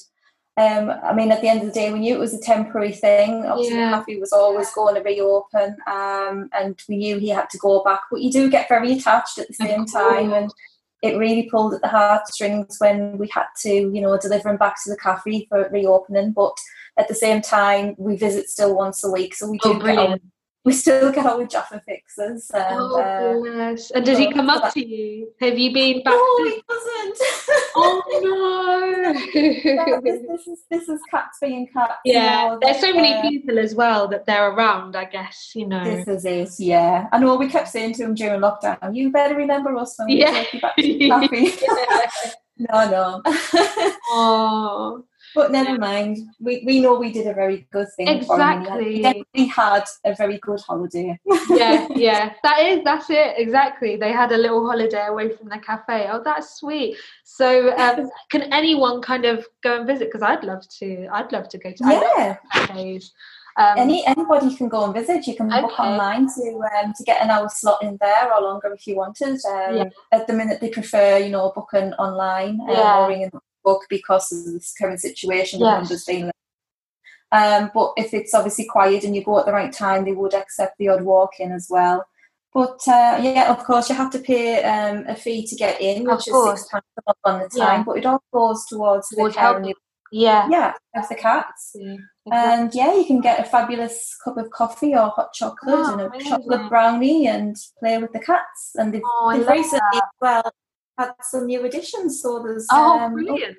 [0.59, 2.91] um, I mean, at the end of the day, we knew it was a temporary
[2.91, 3.47] thing.
[3.47, 3.91] Obviously, yeah.
[3.91, 7.85] the cafe was always going to reopen, um, and we knew he had to go
[7.85, 8.01] back.
[8.11, 10.53] But you do get very attached at the same time, and
[11.01, 14.83] it really pulled at the heartstrings when we had to, you know, deliver him back
[14.83, 16.33] to the cafe for reopening.
[16.33, 16.59] But
[16.99, 20.21] at the same time, we visit still once a week, so we do oh, get
[20.69, 22.51] we still get on with Jaffa fixes.
[22.53, 23.91] And, oh, uh, bless.
[23.91, 25.33] And does he come up to you?
[25.41, 26.13] Have you been back?
[26.13, 26.45] No, to...
[26.45, 27.19] he doesn't.
[27.75, 29.13] oh no!
[29.35, 31.95] yeah, this, this, is this is cats being cats.
[32.05, 34.95] Yeah, you know, there's so many uh, people as well that they're around.
[34.95, 35.83] I guess you know.
[35.85, 36.63] This is it.
[36.63, 37.37] Yeah, I know.
[37.37, 40.33] We kept saying to him during lockdown, "You better remember us when we yeah.
[40.33, 41.53] take you back to happy."
[42.59, 43.23] no, no.
[44.11, 45.05] oh.
[45.35, 46.19] But never mind.
[46.41, 49.03] We we know we did a very good thing exactly.
[49.03, 49.15] for.
[49.35, 51.19] We had a very good holiday.
[51.51, 52.33] yeah, yeah.
[52.43, 53.35] That is that's it.
[53.37, 53.97] Exactly.
[53.97, 56.09] They had a little holiday away from the cafe.
[56.11, 56.97] Oh, that's sweet.
[57.25, 60.09] So um, can anyone kind of go and visit?
[60.09, 61.09] Because I'd love to.
[61.13, 62.37] I'd love to go to yeah.
[62.53, 63.13] cafes.
[63.59, 65.27] Um, Any anybody can go and visit.
[65.27, 65.63] You can okay.
[65.63, 68.95] book online to um, to get an hour slot in there or longer if you
[68.95, 69.41] wanted.
[69.45, 69.85] Um, yeah.
[70.13, 72.99] At the minute, they prefer you know booking online uh, yeah.
[72.99, 73.31] or ringing
[73.65, 75.61] book because of this current situation.
[75.61, 75.67] Yes.
[75.67, 76.31] The numbers being
[77.31, 80.33] um, but if it's obviously quiet and you go at the right time, they would
[80.33, 82.07] accept the odd walk in as well.
[82.55, 86.05] But uh, yeah, of course, you have to pay um, a fee to get in,
[86.05, 86.85] which is six pounds
[87.25, 87.81] on the time.
[87.81, 87.85] Yeah.
[87.85, 89.63] But it all goes towards the care
[90.11, 91.73] yeah, yeah, of the cats.
[91.75, 92.33] Yeah, exactly.
[92.33, 96.01] And yeah, you can get a fabulous cup of coffee or hot chocolate oh, and
[96.01, 96.31] a amazing.
[96.31, 98.73] chocolate brownie and play with the cats.
[98.77, 100.09] And they've, oh, they've recently, that.
[100.21, 100.53] well,
[100.99, 102.21] had some new additions.
[102.21, 103.57] So there's oh, um, brilliant.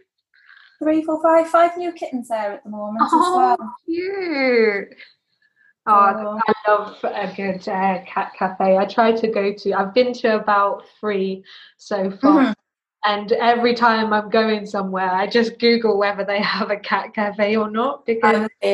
[0.84, 3.76] three, four, five, five new kittens there at the moment oh, well.
[3.86, 4.96] Cute.
[5.88, 8.78] Oh, I love a good uh, cat cafe.
[8.78, 9.74] I try to go to.
[9.74, 11.44] I've been to about three
[11.78, 12.52] so far, mm-hmm.
[13.06, 17.56] and every time I'm going somewhere, I just Google whether they have a cat cafe
[17.56, 18.68] or not because I'm the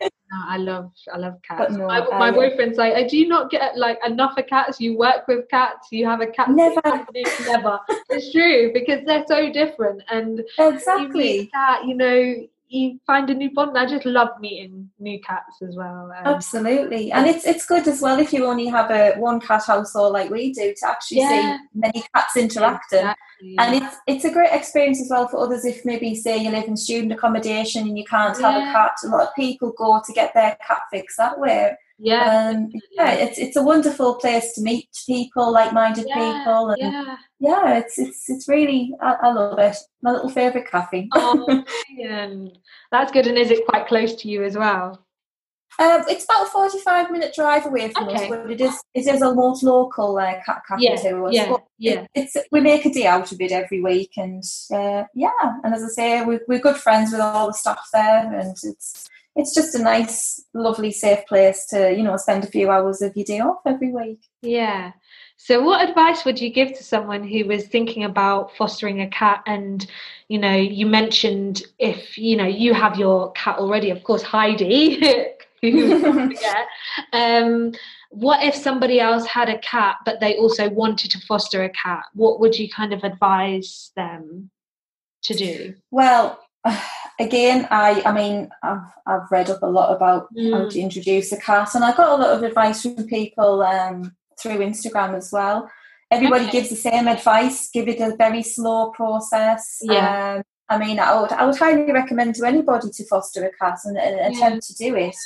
[0.34, 0.50] same.
[0.50, 0.72] I'm the same.
[0.72, 1.76] yeah, I love I love cats.
[1.76, 4.80] No, my, my boyfriend's like, oh, do you not get like enough of cats?
[4.80, 6.50] You work with cats, you have a cat.
[6.50, 6.80] Never,
[7.46, 7.80] never.
[8.10, 11.40] it's true because they're so different, and exactly.
[11.40, 13.78] You cat, you know, you find a new bond.
[13.78, 16.12] I just love meeting new cats as well.
[16.16, 19.62] Um, Absolutely, and it's it's good as well if you only have a one cat
[19.66, 21.56] household like we do to actually yeah.
[21.58, 22.98] see many cats interacting.
[22.98, 23.56] Exactly.
[23.58, 26.64] And it's it's a great experience as well for others if maybe say you live
[26.64, 28.50] in student accommodation and you can't yeah.
[28.50, 28.92] have a cat.
[29.04, 31.76] A lot of people go to get their cat fix that way.
[32.04, 36.78] Yeah, um, yeah, it's it's a wonderful place to meet people, like-minded yeah, people, and
[36.78, 37.16] yeah.
[37.40, 39.74] yeah, it's it's it's really I, I love it.
[40.02, 41.08] My little favourite cafe.
[41.14, 41.64] oh,
[42.92, 43.26] that's good.
[43.26, 45.02] And is it quite close to you as well?
[45.78, 48.24] Um, it's about a forty-five minute drive away from okay.
[48.24, 51.34] us, but it is it is almost local uh, cat cafe yeah, to us.
[51.34, 52.00] Yeah, yeah.
[52.14, 55.30] It, it's we make a day out of it every week, and uh, yeah,
[55.64, 59.08] and as I say, we're, we're good friends with all the staff there, and it's
[59.36, 63.16] it's just a nice, lovely, safe place to, you know, spend a few hours of
[63.16, 64.20] your day off every week.
[64.42, 64.92] Yeah.
[65.36, 69.42] So, what advice would you give to someone who was thinking about fostering a cat?
[69.46, 69.86] And,
[70.28, 75.00] you know, you mentioned if, you know, you have your cat already, of course, Heidi,
[75.62, 76.36] who
[77.12, 77.72] um,
[78.10, 82.04] what if somebody else had a cat, but they also wanted to foster a cat?
[82.14, 84.50] What would you kind of advise them
[85.24, 85.74] to do?
[85.90, 86.38] Well,
[87.20, 90.52] again, I I mean, I've, I've read up a lot about mm.
[90.52, 94.14] how to introduce a cat, and I got a lot of advice from people um,
[94.40, 95.70] through Instagram as well.
[96.10, 96.52] Everybody okay.
[96.52, 97.70] gives the same advice.
[97.70, 99.78] Give it a very slow process.
[99.82, 100.36] Yeah.
[100.36, 103.78] Um, I mean, I would I would highly recommend to anybody to foster a cat
[103.84, 105.16] and, and attempt to do it.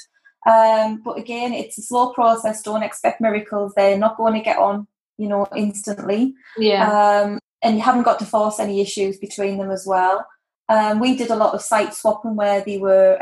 [0.49, 2.63] Um, but again, it's a slow process.
[2.63, 3.73] Don't expect miracles.
[3.77, 4.87] They're not going to get on,
[5.19, 6.35] you know, instantly.
[6.57, 6.89] Yeah.
[6.91, 10.25] Um, and you haven't got to force any issues between them as well.
[10.69, 13.17] Um, we did a lot of site swapping where they were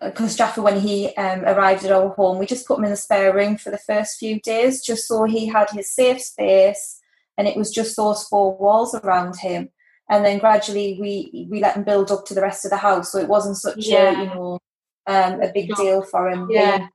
[0.00, 2.90] because um, Jaffa, when he um, arrived at our home, we just put him in
[2.90, 7.00] the spare room for the first few days, just so he had his safe space,
[7.36, 9.70] and it was just those four walls around him.
[10.08, 13.12] And then gradually, we we let him build up to the rest of the house,
[13.12, 14.10] so it wasn't such yeah.
[14.10, 14.58] a you know
[15.06, 16.78] um, a big deal for him yeah.
[16.78, 16.90] being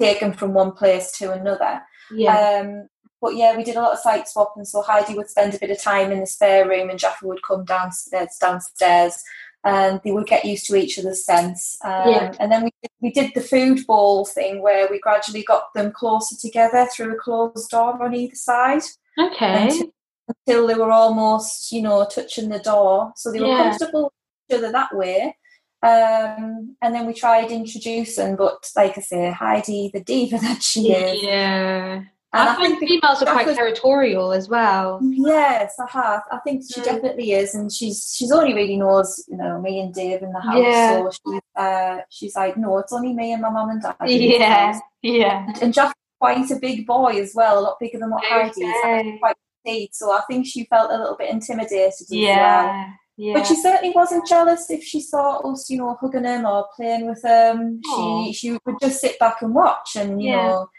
[0.00, 1.82] taken from one place to another.
[2.10, 2.62] Yeah.
[2.62, 2.88] Um,
[3.20, 4.64] but yeah, we did a lot of site swapping.
[4.64, 7.42] So Heidi would spend a bit of time in the spare room, and Jaffa would
[7.42, 8.36] come downstairs.
[8.40, 9.22] Downstairs,
[9.64, 11.76] and they would get used to each other's scents.
[11.84, 12.32] Um, yeah.
[12.40, 16.36] And then we we did the food bowl thing where we gradually got them closer
[16.36, 18.82] together through a closed door on either side.
[19.18, 19.64] Okay.
[19.64, 19.92] Until,
[20.28, 23.70] until they were almost, you know, touching the door, so they were yeah.
[23.70, 25.36] comfortable with each other that way.
[25.82, 30.92] Um, and then we tried introducing, but like I say, Heidi, the diva that she
[30.92, 32.02] is, yeah,
[32.32, 35.00] I, I think females are quite was, territorial as well.
[35.02, 36.22] Yes, I have.
[36.30, 36.84] I think she mm.
[36.84, 40.40] definitely is, and she's she's only really knows you know me and Dave in the
[40.40, 40.62] house.
[40.62, 40.98] Yeah.
[40.98, 43.96] So she's uh, she's like, no, it's only me and my mum and dad.
[44.06, 45.46] Yeah, yeah.
[45.48, 48.42] And, and Jack's quite a big boy as well, a lot bigger than what okay.
[48.42, 49.18] Heidi is.
[49.18, 51.92] Quite petite, so I think she felt a little bit intimidated.
[52.10, 52.64] yeah.
[52.64, 52.94] Well.
[53.16, 53.34] Yeah.
[53.34, 57.06] But she certainly wasn't jealous if she saw us, you know, hugging him or playing
[57.06, 57.82] with him.
[57.84, 58.26] Aww.
[58.28, 60.46] She she would just sit back and watch, and you yeah.
[60.46, 60.70] know.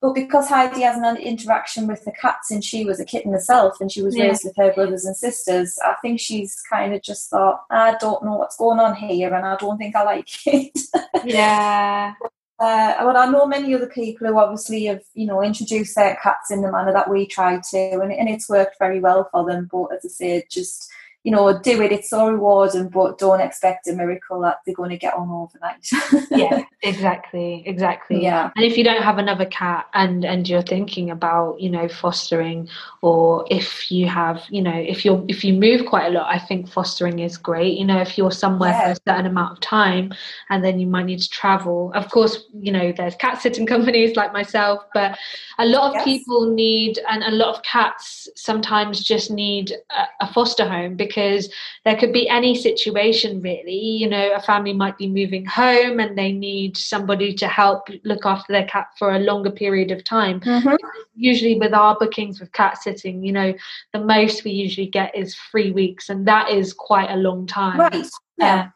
[0.00, 3.80] But because Heidi has an interaction with the cats and she was a kitten herself
[3.80, 4.28] and she was yeah.
[4.28, 8.24] raised with her brothers and sisters, I think she's kind of just thought, I don't
[8.24, 10.78] know what's going on here and I don't think I like it.
[11.24, 12.14] Yeah.
[12.60, 16.50] Uh, well, I know many other people who obviously have, you know, introduced their cats
[16.50, 19.66] in the manner that we try to, and, and it's worked very well for them.
[19.72, 20.90] But as I say, just
[21.22, 21.92] you know, do it.
[21.92, 25.86] It's so rewarding, but don't expect a miracle that they're going to get on overnight.
[26.30, 28.22] yeah, exactly, exactly.
[28.22, 28.50] Yeah.
[28.56, 32.70] And if you don't have another cat and and you're thinking about, you know, fostering,
[33.02, 36.38] or if you have, you know, if you're if you move quite a lot, I
[36.38, 37.76] think fostering is great.
[37.76, 38.84] You know, if you're somewhere yeah.
[38.86, 40.14] for a certain amount of time,
[40.48, 41.92] and then you might need to travel.
[41.94, 45.18] Of course, you know, there's cat sitting companies like myself, but
[45.58, 46.04] a lot of yes.
[46.04, 51.09] people need, and a lot of cats sometimes just need a, a foster home because
[51.10, 51.52] because
[51.84, 56.16] there could be any situation really you know a family might be moving home and
[56.16, 60.40] they need somebody to help look after their cat for a longer period of time
[60.40, 60.74] mm-hmm.
[61.14, 63.52] usually with our bookings with cat sitting you know
[63.92, 67.78] the most we usually get is three weeks and that is quite a long time
[67.78, 68.06] right
[68.38, 68.54] yeah.
[68.54, 68.66] Uh,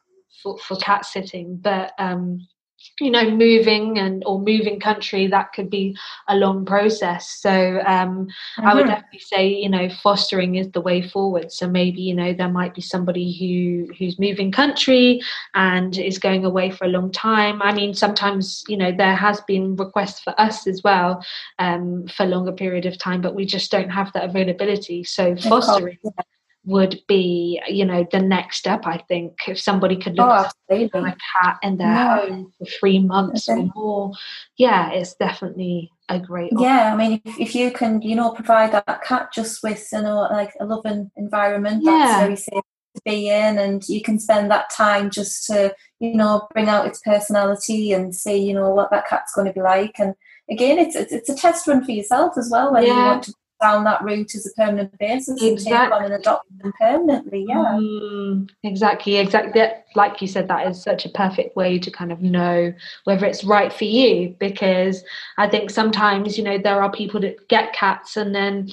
[0.43, 2.47] for, for cat sitting but um
[3.01, 5.97] you know moving and or moving country that could be
[6.29, 7.51] a long process so
[7.87, 8.67] um, mm-hmm.
[8.67, 8.91] i would mm-hmm.
[8.91, 12.75] definitely say you know fostering is the way forward so maybe you know there might
[12.75, 15.21] be somebody who who's moving country
[15.55, 19.41] and is going away for a long time i mean sometimes you know there has
[19.43, 21.25] been requests for us as well
[21.59, 25.99] um, for longer period of time but we just don't have that availability so fostering
[26.67, 28.87] would be, you know, the next step.
[28.87, 32.21] I think if somebody could look oh, after a cat in their yeah.
[32.21, 34.13] home for three months or more,
[34.57, 36.53] yeah, it's definitely a great.
[36.59, 40.03] Yeah, I mean, if, if you can, you know, provide that cat just with, you
[40.03, 41.93] know, like a loving environment yeah.
[41.93, 42.63] that's very safe
[42.95, 46.87] to be in, and you can spend that time just to, you know, bring out
[46.87, 50.15] its personality and see, you know, what that cat's going to be like, and
[50.51, 52.89] again, it's, it's it's a test run for yourself as well when yeah.
[52.89, 55.49] you want to down that route as a permanent basis exactly.
[55.49, 57.47] and take on and adopt them permanently.
[57.49, 57.79] Yeah.
[57.79, 59.63] Mm, exactly, exactly.
[59.95, 62.73] Like you said, that is such a perfect way to kind of know
[63.05, 65.05] whether it's right for you because
[65.39, 68.71] I think sometimes, you know, there are people that get cats and then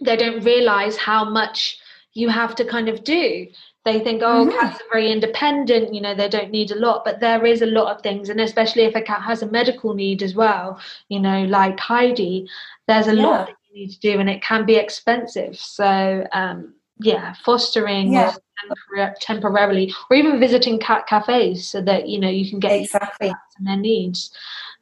[0.00, 1.78] they don't realize how much
[2.14, 3.46] you have to kind of do
[3.84, 4.50] they think oh mm-hmm.
[4.50, 7.66] cats are very independent you know they don't need a lot but there is a
[7.66, 11.18] lot of things and especially if a cat has a medical need as well you
[11.18, 12.48] know like heidi
[12.86, 13.22] there's a yeah.
[13.22, 18.34] lot need to do and it can be expensive so um, yeah fostering yeah.
[18.62, 23.32] Tempor- temporarily or even visiting cat cafes so that you know you can get exactly
[23.58, 24.30] and their needs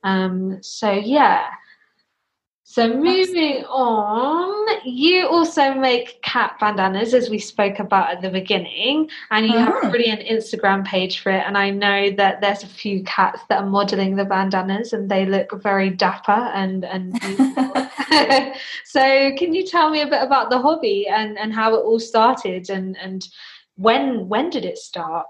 [0.02, 1.46] um, so yeah
[2.70, 9.10] so moving on, you also make cat bandanas, as we spoke about at the beginning,
[9.32, 9.90] and you have a uh-huh.
[9.90, 11.42] brilliant Instagram page for it.
[11.44, 15.26] And I know that there's a few cats that are modelling the bandanas, and they
[15.26, 17.20] look very dapper and and.
[18.84, 22.00] so, can you tell me a bit about the hobby and and how it all
[22.00, 23.26] started, and and
[23.76, 25.26] when when did it start?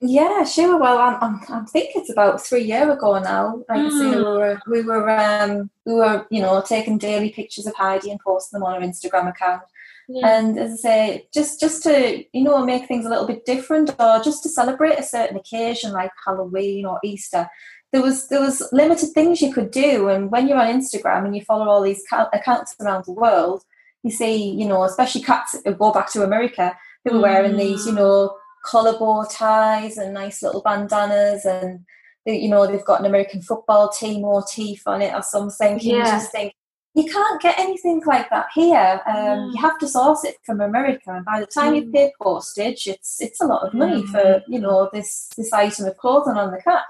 [0.00, 0.78] Yeah, sure.
[0.78, 3.62] Well, I'm, I'm, I think it's about three years ago now.
[3.68, 3.86] Like mm.
[3.86, 4.22] I say, we hmm.
[4.22, 8.58] were, we were, um, we were, you know, taking daily pictures of Heidi and posting
[8.58, 9.62] them on our Instagram account.
[10.08, 10.38] Yeah.
[10.38, 13.94] And as I say, just just to you know make things a little bit different,
[13.98, 17.48] or just to celebrate a certain occasion like Halloween or Easter,
[17.94, 20.08] there was there was limited things you could do.
[20.08, 23.62] And when you're on Instagram and you follow all these accounts around the world,
[24.02, 27.86] you see, you know, especially cats who go back to America, who are wearing these,
[27.86, 27.98] you mm.
[27.98, 31.84] know, collar bow ties and nice little bandanas and
[32.26, 35.78] you know they've got an American football team motif on it or something.
[35.78, 35.98] Yeah.
[35.98, 36.52] You just think
[36.94, 39.00] you can't get anything like that here.
[39.06, 39.54] Um, mm.
[39.54, 41.76] You have to source it from America, and by the time mm.
[41.76, 44.08] you pay postage, it's it's a lot of money mm.
[44.08, 46.86] for you know this this item of clothing on the cat.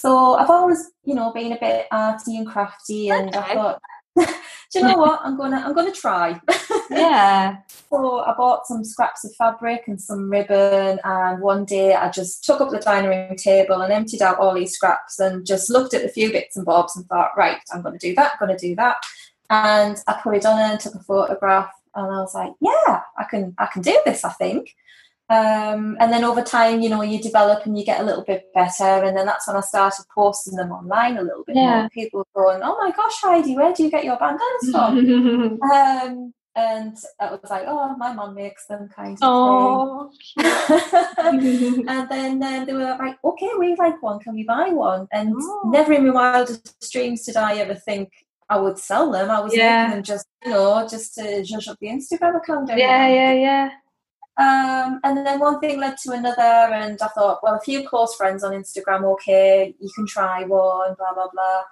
[0.00, 3.38] So I've always you know been a bit arty and crafty, and okay.
[3.38, 3.80] I thought
[4.16, 5.20] do you know what?
[5.22, 6.40] I'm gonna I'm gonna try.
[6.90, 7.58] yeah.
[7.90, 12.44] so I bought some scraps of fabric and some ribbon, and one day I just
[12.44, 15.92] took up the dining room table and emptied out all these scraps and just looked
[15.92, 18.58] at a few bits and bobs and thought, right, I'm gonna do that, I'm gonna
[18.58, 18.96] do that.
[19.50, 23.24] And I put it on and took a photograph and I was like, yeah, I
[23.30, 24.74] can I can do this, I think.
[25.30, 28.52] Um, and then over time, you know, you develop and you get a little bit
[28.52, 29.04] better.
[29.04, 31.82] And then that's when I started posting them online a little bit yeah.
[31.82, 31.88] more.
[31.90, 36.34] People were going, "Oh my gosh, Heidi, where do you get your bandanas from?" um,
[36.56, 40.10] and I was like, "Oh, my mom makes them," kind of oh,
[41.18, 44.18] and then um, they were like, "Okay, we like one.
[44.18, 45.70] Can we buy one?" And oh.
[45.72, 48.10] never in my wildest dreams did I ever think
[48.48, 49.30] I would sell them.
[49.30, 49.84] I was yeah.
[49.84, 52.68] making them just, you know, just to judge up the Instagram account.
[52.76, 53.70] Yeah, yeah, yeah
[54.40, 58.14] Um, and then one thing led to another, and I thought, well, a few close
[58.14, 61.62] friends on Instagram, okay, you can try one, blah blah blah.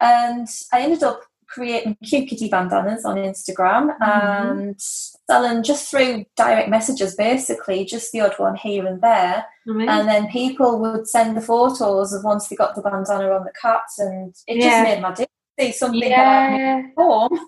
[0.00, 4.58] And I ended up creating cute kitty bandanas on Instagram mm-hmm.
[4.58, 9.46] and selling just through direct messages, basically, just the odd one here and there.
[9.68, 9.88] Mm-hmm.
[9.88, 13.52] And then people would send the photos of once they got the bandana on the
[13.62, 14.82] cat, and it yeah.
[14.82, 15.26] just made my day.
[15.58, 16.50] See something yeah.
[16.50, 17.38] that I home,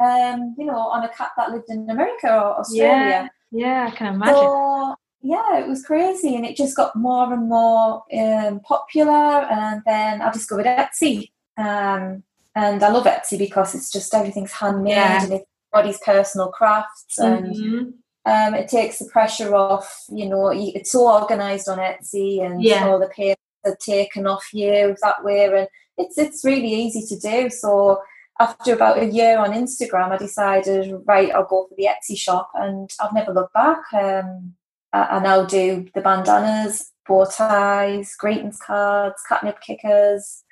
[0.00, 2.92] um, you know, on a cat that lived in America or Australia.
[2.92, 4.34] Yeah, yeah I can imagine.
[4.34, 9.12] So, yeah, it was crazy, and it just got more and more um, popular.
[9.50, 11.30] And then I discovered Etsy.
[11.56, 12.22] Um,
[12.54, 15.22] and I love Etsy because it's just everything's handmade yeah.
[15.22, 18.30] and it's everybody's personal crafts and mm-hmm.
[18.30, 20.04] um, it takes the pressure off.
[20.08, 22.86] You know, it's so organised on Etsy and yeah.
[22.86, 27.20] all the payments are taken off you that way, and it's it's really easy to
[27.20, 27.50] do.
[27.50, 28.00] So
[28.40, 32.50] after about a year on Instagram, I decided right, I'll go for the Etsy shop,
[32.54, 33.82] and I've never looked back.
[33.92, 34.54] Um,
[34.92, 40.44] I, I now do the bandanas, bow ties, greetings cards, catnip kickers.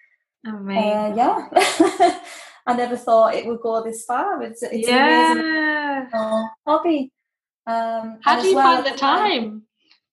[0.45, 0.83] Amazing.
[0.83, 2.19] Uh, yeah.
[2.67, 4.43] I never thought it would go this far.
[4.43, 5.33] It's, it's yeah.
[5.33, 7.13] amazing hobby.
[7.67, 9.63] Um, How do you well, find the time?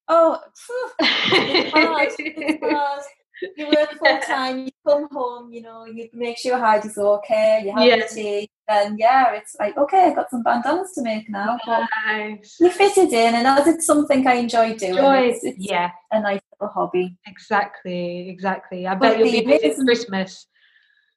[0.07, 0.39] Oh,
[0.99, 2.09] it's hard.
[2.19, 3.03] It's hard.
[3.57, 7.63] You work full time, you come home, you know, you make sure your Heidi's okay,
[7.65, 8.07] you have yeah.
[8.07, 11.57] tea, then yeah, it's like, okay, I've got some bandanas to make now.
[12.59, 15.17] You fitted in, and as it's something I enjoy doing, Joy.
[15.29, 15.91] It's, it's yeah.
[16.11, 17.17] a nice little hobby.
[17.27, 18.87] Exactly, exactly.
[18.87, 20.47] I bet you'll be busy Christmas.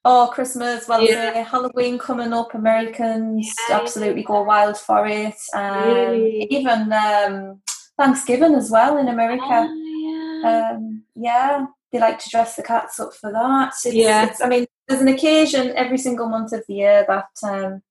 [0.03, 1.43] Oh, Christmas, well, yeah.
[1.43, 3.79] Halloween coming up, Americans yeah.
[3.79, 5.35] absolutely go wild for it.
[5.53, 6.47] Um, really?
[6.49, 7.61] Even um,
[7.97, 9.67] Thanksgiving as well in America.
[9.69, 10.71] Oh, yeah.
[10.75, 13.73] Um, yeah they like to dress the cats up for that.
[13.85, 14.25] It's, yeah.
[14.27, 17.81] It's, I mean, there's an occasion every single month of the year that um,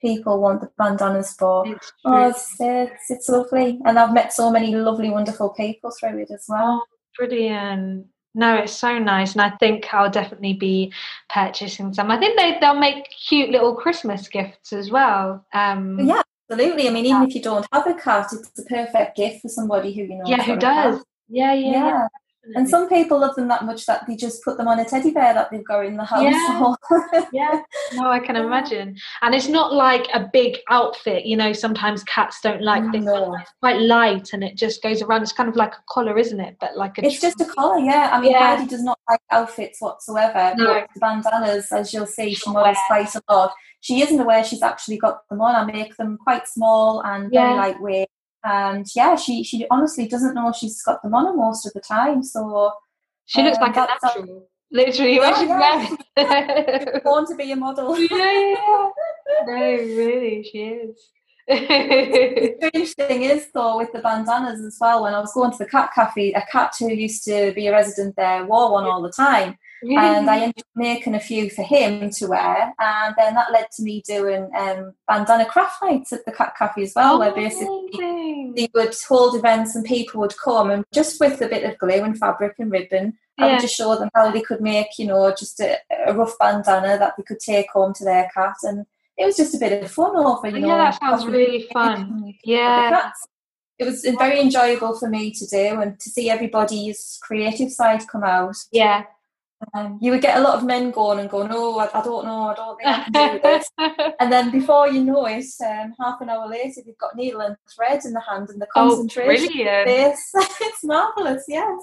[0.00, 1.66] people want the bandanas for.
[1.66, 3.80] It's oh, it's, it's, it's, lovely.
[3.84, 6.82] And I've met so many lovely, wonderful people through it as well.
[6.82, 8.06] Oh, brilliant.
[8.34, 10.92] No, it's so nice, and I think I'll definitely be
[11.30, 12.10] purchasing some.
[12.10, 15.42] I think they they'll make cute little Christmas gifts as well.
[15.54, 16.20] Um, yeah,
[16.50, 16.86] absolutely.
[16.86, 19.94] I mean, even if you don't have a cat, it's a perfect gift for somebody
[19.94, 20.24] who you know.
[20.26, 21.02] Yeah, who does.
[21.30, 22.08] Yeah, yeah, yeah,
[22.54, 25.10] and some people love them that much that they just put them on a teddy
[25.10, 26.22] bear that they've got in the house.
[26.22, 26.74] Yeah,
[27.32, 27.60] yeah.
[27.94, 28.96] no, I can imagine.
[29.22, 31.26] And it's not like a big outfit.
[31.26, 33.06] You know, sometimes cats don't like things.
[33.06, 33.34] No.
[33.34, 35.22] It's quite light, and it just goes around.
[35.22, 36.56] It's kind of like a collar, isn't it?
[36.60, 37.06] But like a.
[37.06, 38.10] It's just a collar, yeah.
[38.12, 38.56] I mean, yeah.
[38.56, 40.54] Heidi does not like outfits whatsoever.
[40.56, 40.66] No.
[40.66, 43.52] But the bandanas, as you'll see, she models quite a lot.
[43.80, 45.54] She isn't aware she's actually got them on.
[45.54, 48.08] I make them quite small and very lightweight
[48.46, 51.80] and yeah, she she honestly doesn't know she's got them on her most of the
[51.80, 52.22] time.
[52.22, 52.72] So
[53.24, 54.48] she looks um, like a natural.
[54.70, 56.98] Literally, yeah, she's yeah.
[57.04, 57.98] born to be a model.
[57.98, 58.90] yeah, yeah.
[59.46, 61.10] no, really, she is.
[61.48, 65.58] the strange thing is, though, with the bandanas as well, when I was going to
[65.58, 69.02] the cat cafe, a cat who used to be a resident there wore one all
[69.02, 72.74] the time and I ended up making a few for him to wear.
[72.78, 76.82] And then that led to me doing um, bandana craft nights at the Cat Cafe
[76.82, 78.54] as well, oh, where basically amazing.
[78.56, 82.02] they would hold events and people would come and just with a bit of glue
[82.02, 83.44] and fabric and ribbon, yeah.
[83.44, 86.38] I would just show them how they could make, you know, just a, a, rough
[86.38, 88.56] bandana that they could take home to their cat.
[88.62, 88.86] And
[89.18, 90.68] it was just a bit of fun over, you know.
[90.68, 92.34] Yeah, that sounds really fun.
[92.44, 93.12] Yeah.
[93.78, 98.24] It was very enjoyable for me to do and to see everybody's creative side come
[98.24, 98.56] out.
[98.72, 99.04] Yeah,
[99.74, 102.26] um, you would get a lot of men going and going, "Oh, I, I don't
[102.26, 103.70] know, I don't think I can do this."
[104.20, 107.56] and then before you know it, um, half an hour later, you've got needle and
[107.74, 109.48] thread in the hand and the oh, concentration.
[109.50, 110.18] Oh, brilliant!
[110.60, 111.44] it's marvelous.
[111.48, 111.80] Yes,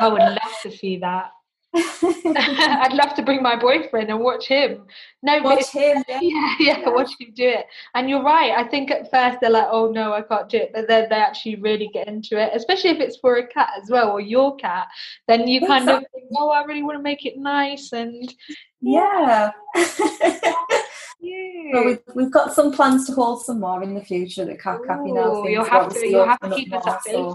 [0.00, 1.30] I would love to see that.
[2.36, 4.82] I'd love to bring my boyfriend and watch him.
[5.22, 6.02] No, watch him.
[6.08, 6.20] Yeah.
[6.22, 7.66] yeah, yeah, watch him do it.
[7.94, 8.52] And you're right.
[8.52, 11.16] I think at first they're like, "Oh no, I can't do it," but then they
[11.16, 12.50] actually really get into it.
[12.54, 14.86] Especially if it's for a cat as well or your cat.
[15.28, 16.06] Then you kind exactly.
[16.06, 18.32] of think, "Oh, I really want to make it nice." And
[18.80, 19.50] yeah.
[21.72, 24.80] Well, we've, we've got some plans to hold some more in the future The Cat
[24.86, 25.44] Cafe now.
[25.44, 27.34] You'll have to, you'll have to keep us updated.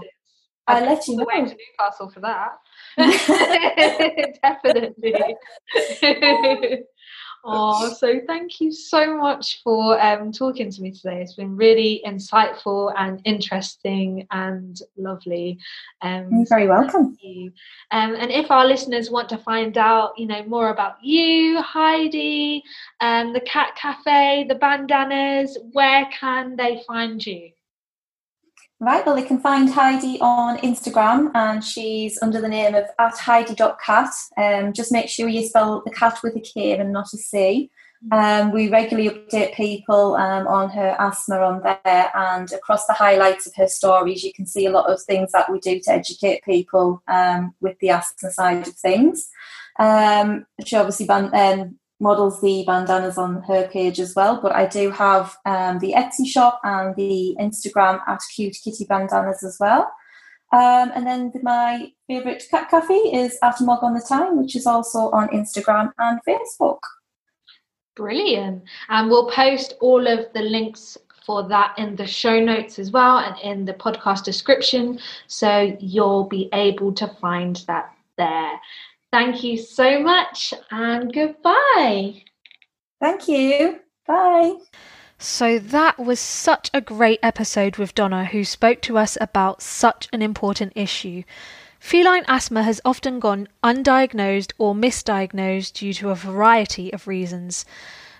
[0.66, 1.26] I'll let you know.
[1.26, 2.52] Way to Newcastle for that.
[4.42, 5.14] Definitely.
[7.44, 11.22] oh, so thank you so much for um, talking to me today.
[11.22, 15.58] It's been really insightful and interesting and lovely.
[16.02, 17.16] Um, You're very welcome.
[17.20, 17.52] You.
[17.90, 22.62] Um, and if our listeners want to find out, you know, more about you, Heidi,
[23.00, 27.50] um, the Cat Cafe, the bandanas, where can they find you?
[28.82, 33.16] Right, well, they can find Heidi on Instagram and she's under the name of at
[33.16, 34.10] heidi.kat.
[34.36, 37.70] Um, just make sure you spell the cat with a K and not a C.
[38.10, 43.46] Um, we regularly update people um, on her asthma on there, and across the highlights
[43.46, 46.42] of her stories, you can see a lot of things that we do to educate
[46.42, 49.30] people um, with the asthma side of things.
[49.78, 54.66] Um, she obviously ban- um, models the bandanas on her page as well, but I
[54.66, 59.90] do have um, the Etsy shop and the Instagram at Cute Kitty Bandanas as well.
[60.52, 64.66] Um, and then my favourite cat cafe is at Mog on the Tyne, which is
[64.66, 66.80] also on Instagram and Facebook.
[67.94, 68.64] Brilliant.
[68.88, 73.18] And we'll post all of the links for that in the show notes as well
[73.18, 74.98] and in the podcast description.
[75.26, 78.60] So you'll be able to find that there.
[79.12, 82.22] Thank you so much and goodbye.
[82.98, 83.80] Thank you.
[84.06, 84.54] Bye.
[85.18, 90.08] So that was such a great episode with Donna, who spoke to us about such
[90.12, 91.24] an important issue.
[91.78, 97.64] Feline asthma has often gone undiagnosed or misdiagnosed due to a variety of reasons.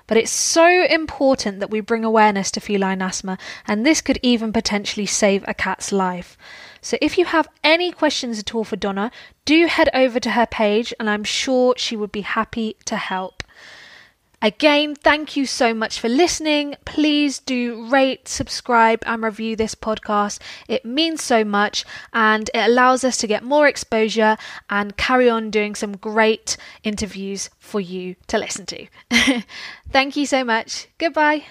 [0.07, 4.53] But it's so important that we bring awareness to feline asthma, and this could even
[4.53, 6.37] potentially save a cat's life.
[6.81, 9.13] So if you have any questions at all for Donna,
[9.45, 13.42] do head over to her page and I'm sure she would be happy to help.
[14.43, 16.75] Again, thank you so much for listening.
[16.85, 20.41] Please do rate, subscribe, and review this podcast.
[20.67, 24.37] It means so much and it allows us to get more exposure
[24.69, 28.87] and carry on doing some great interviews for you to listen to.
[29.91, 30.89] thank you so much.
[30.99, 31.45] Goodbye.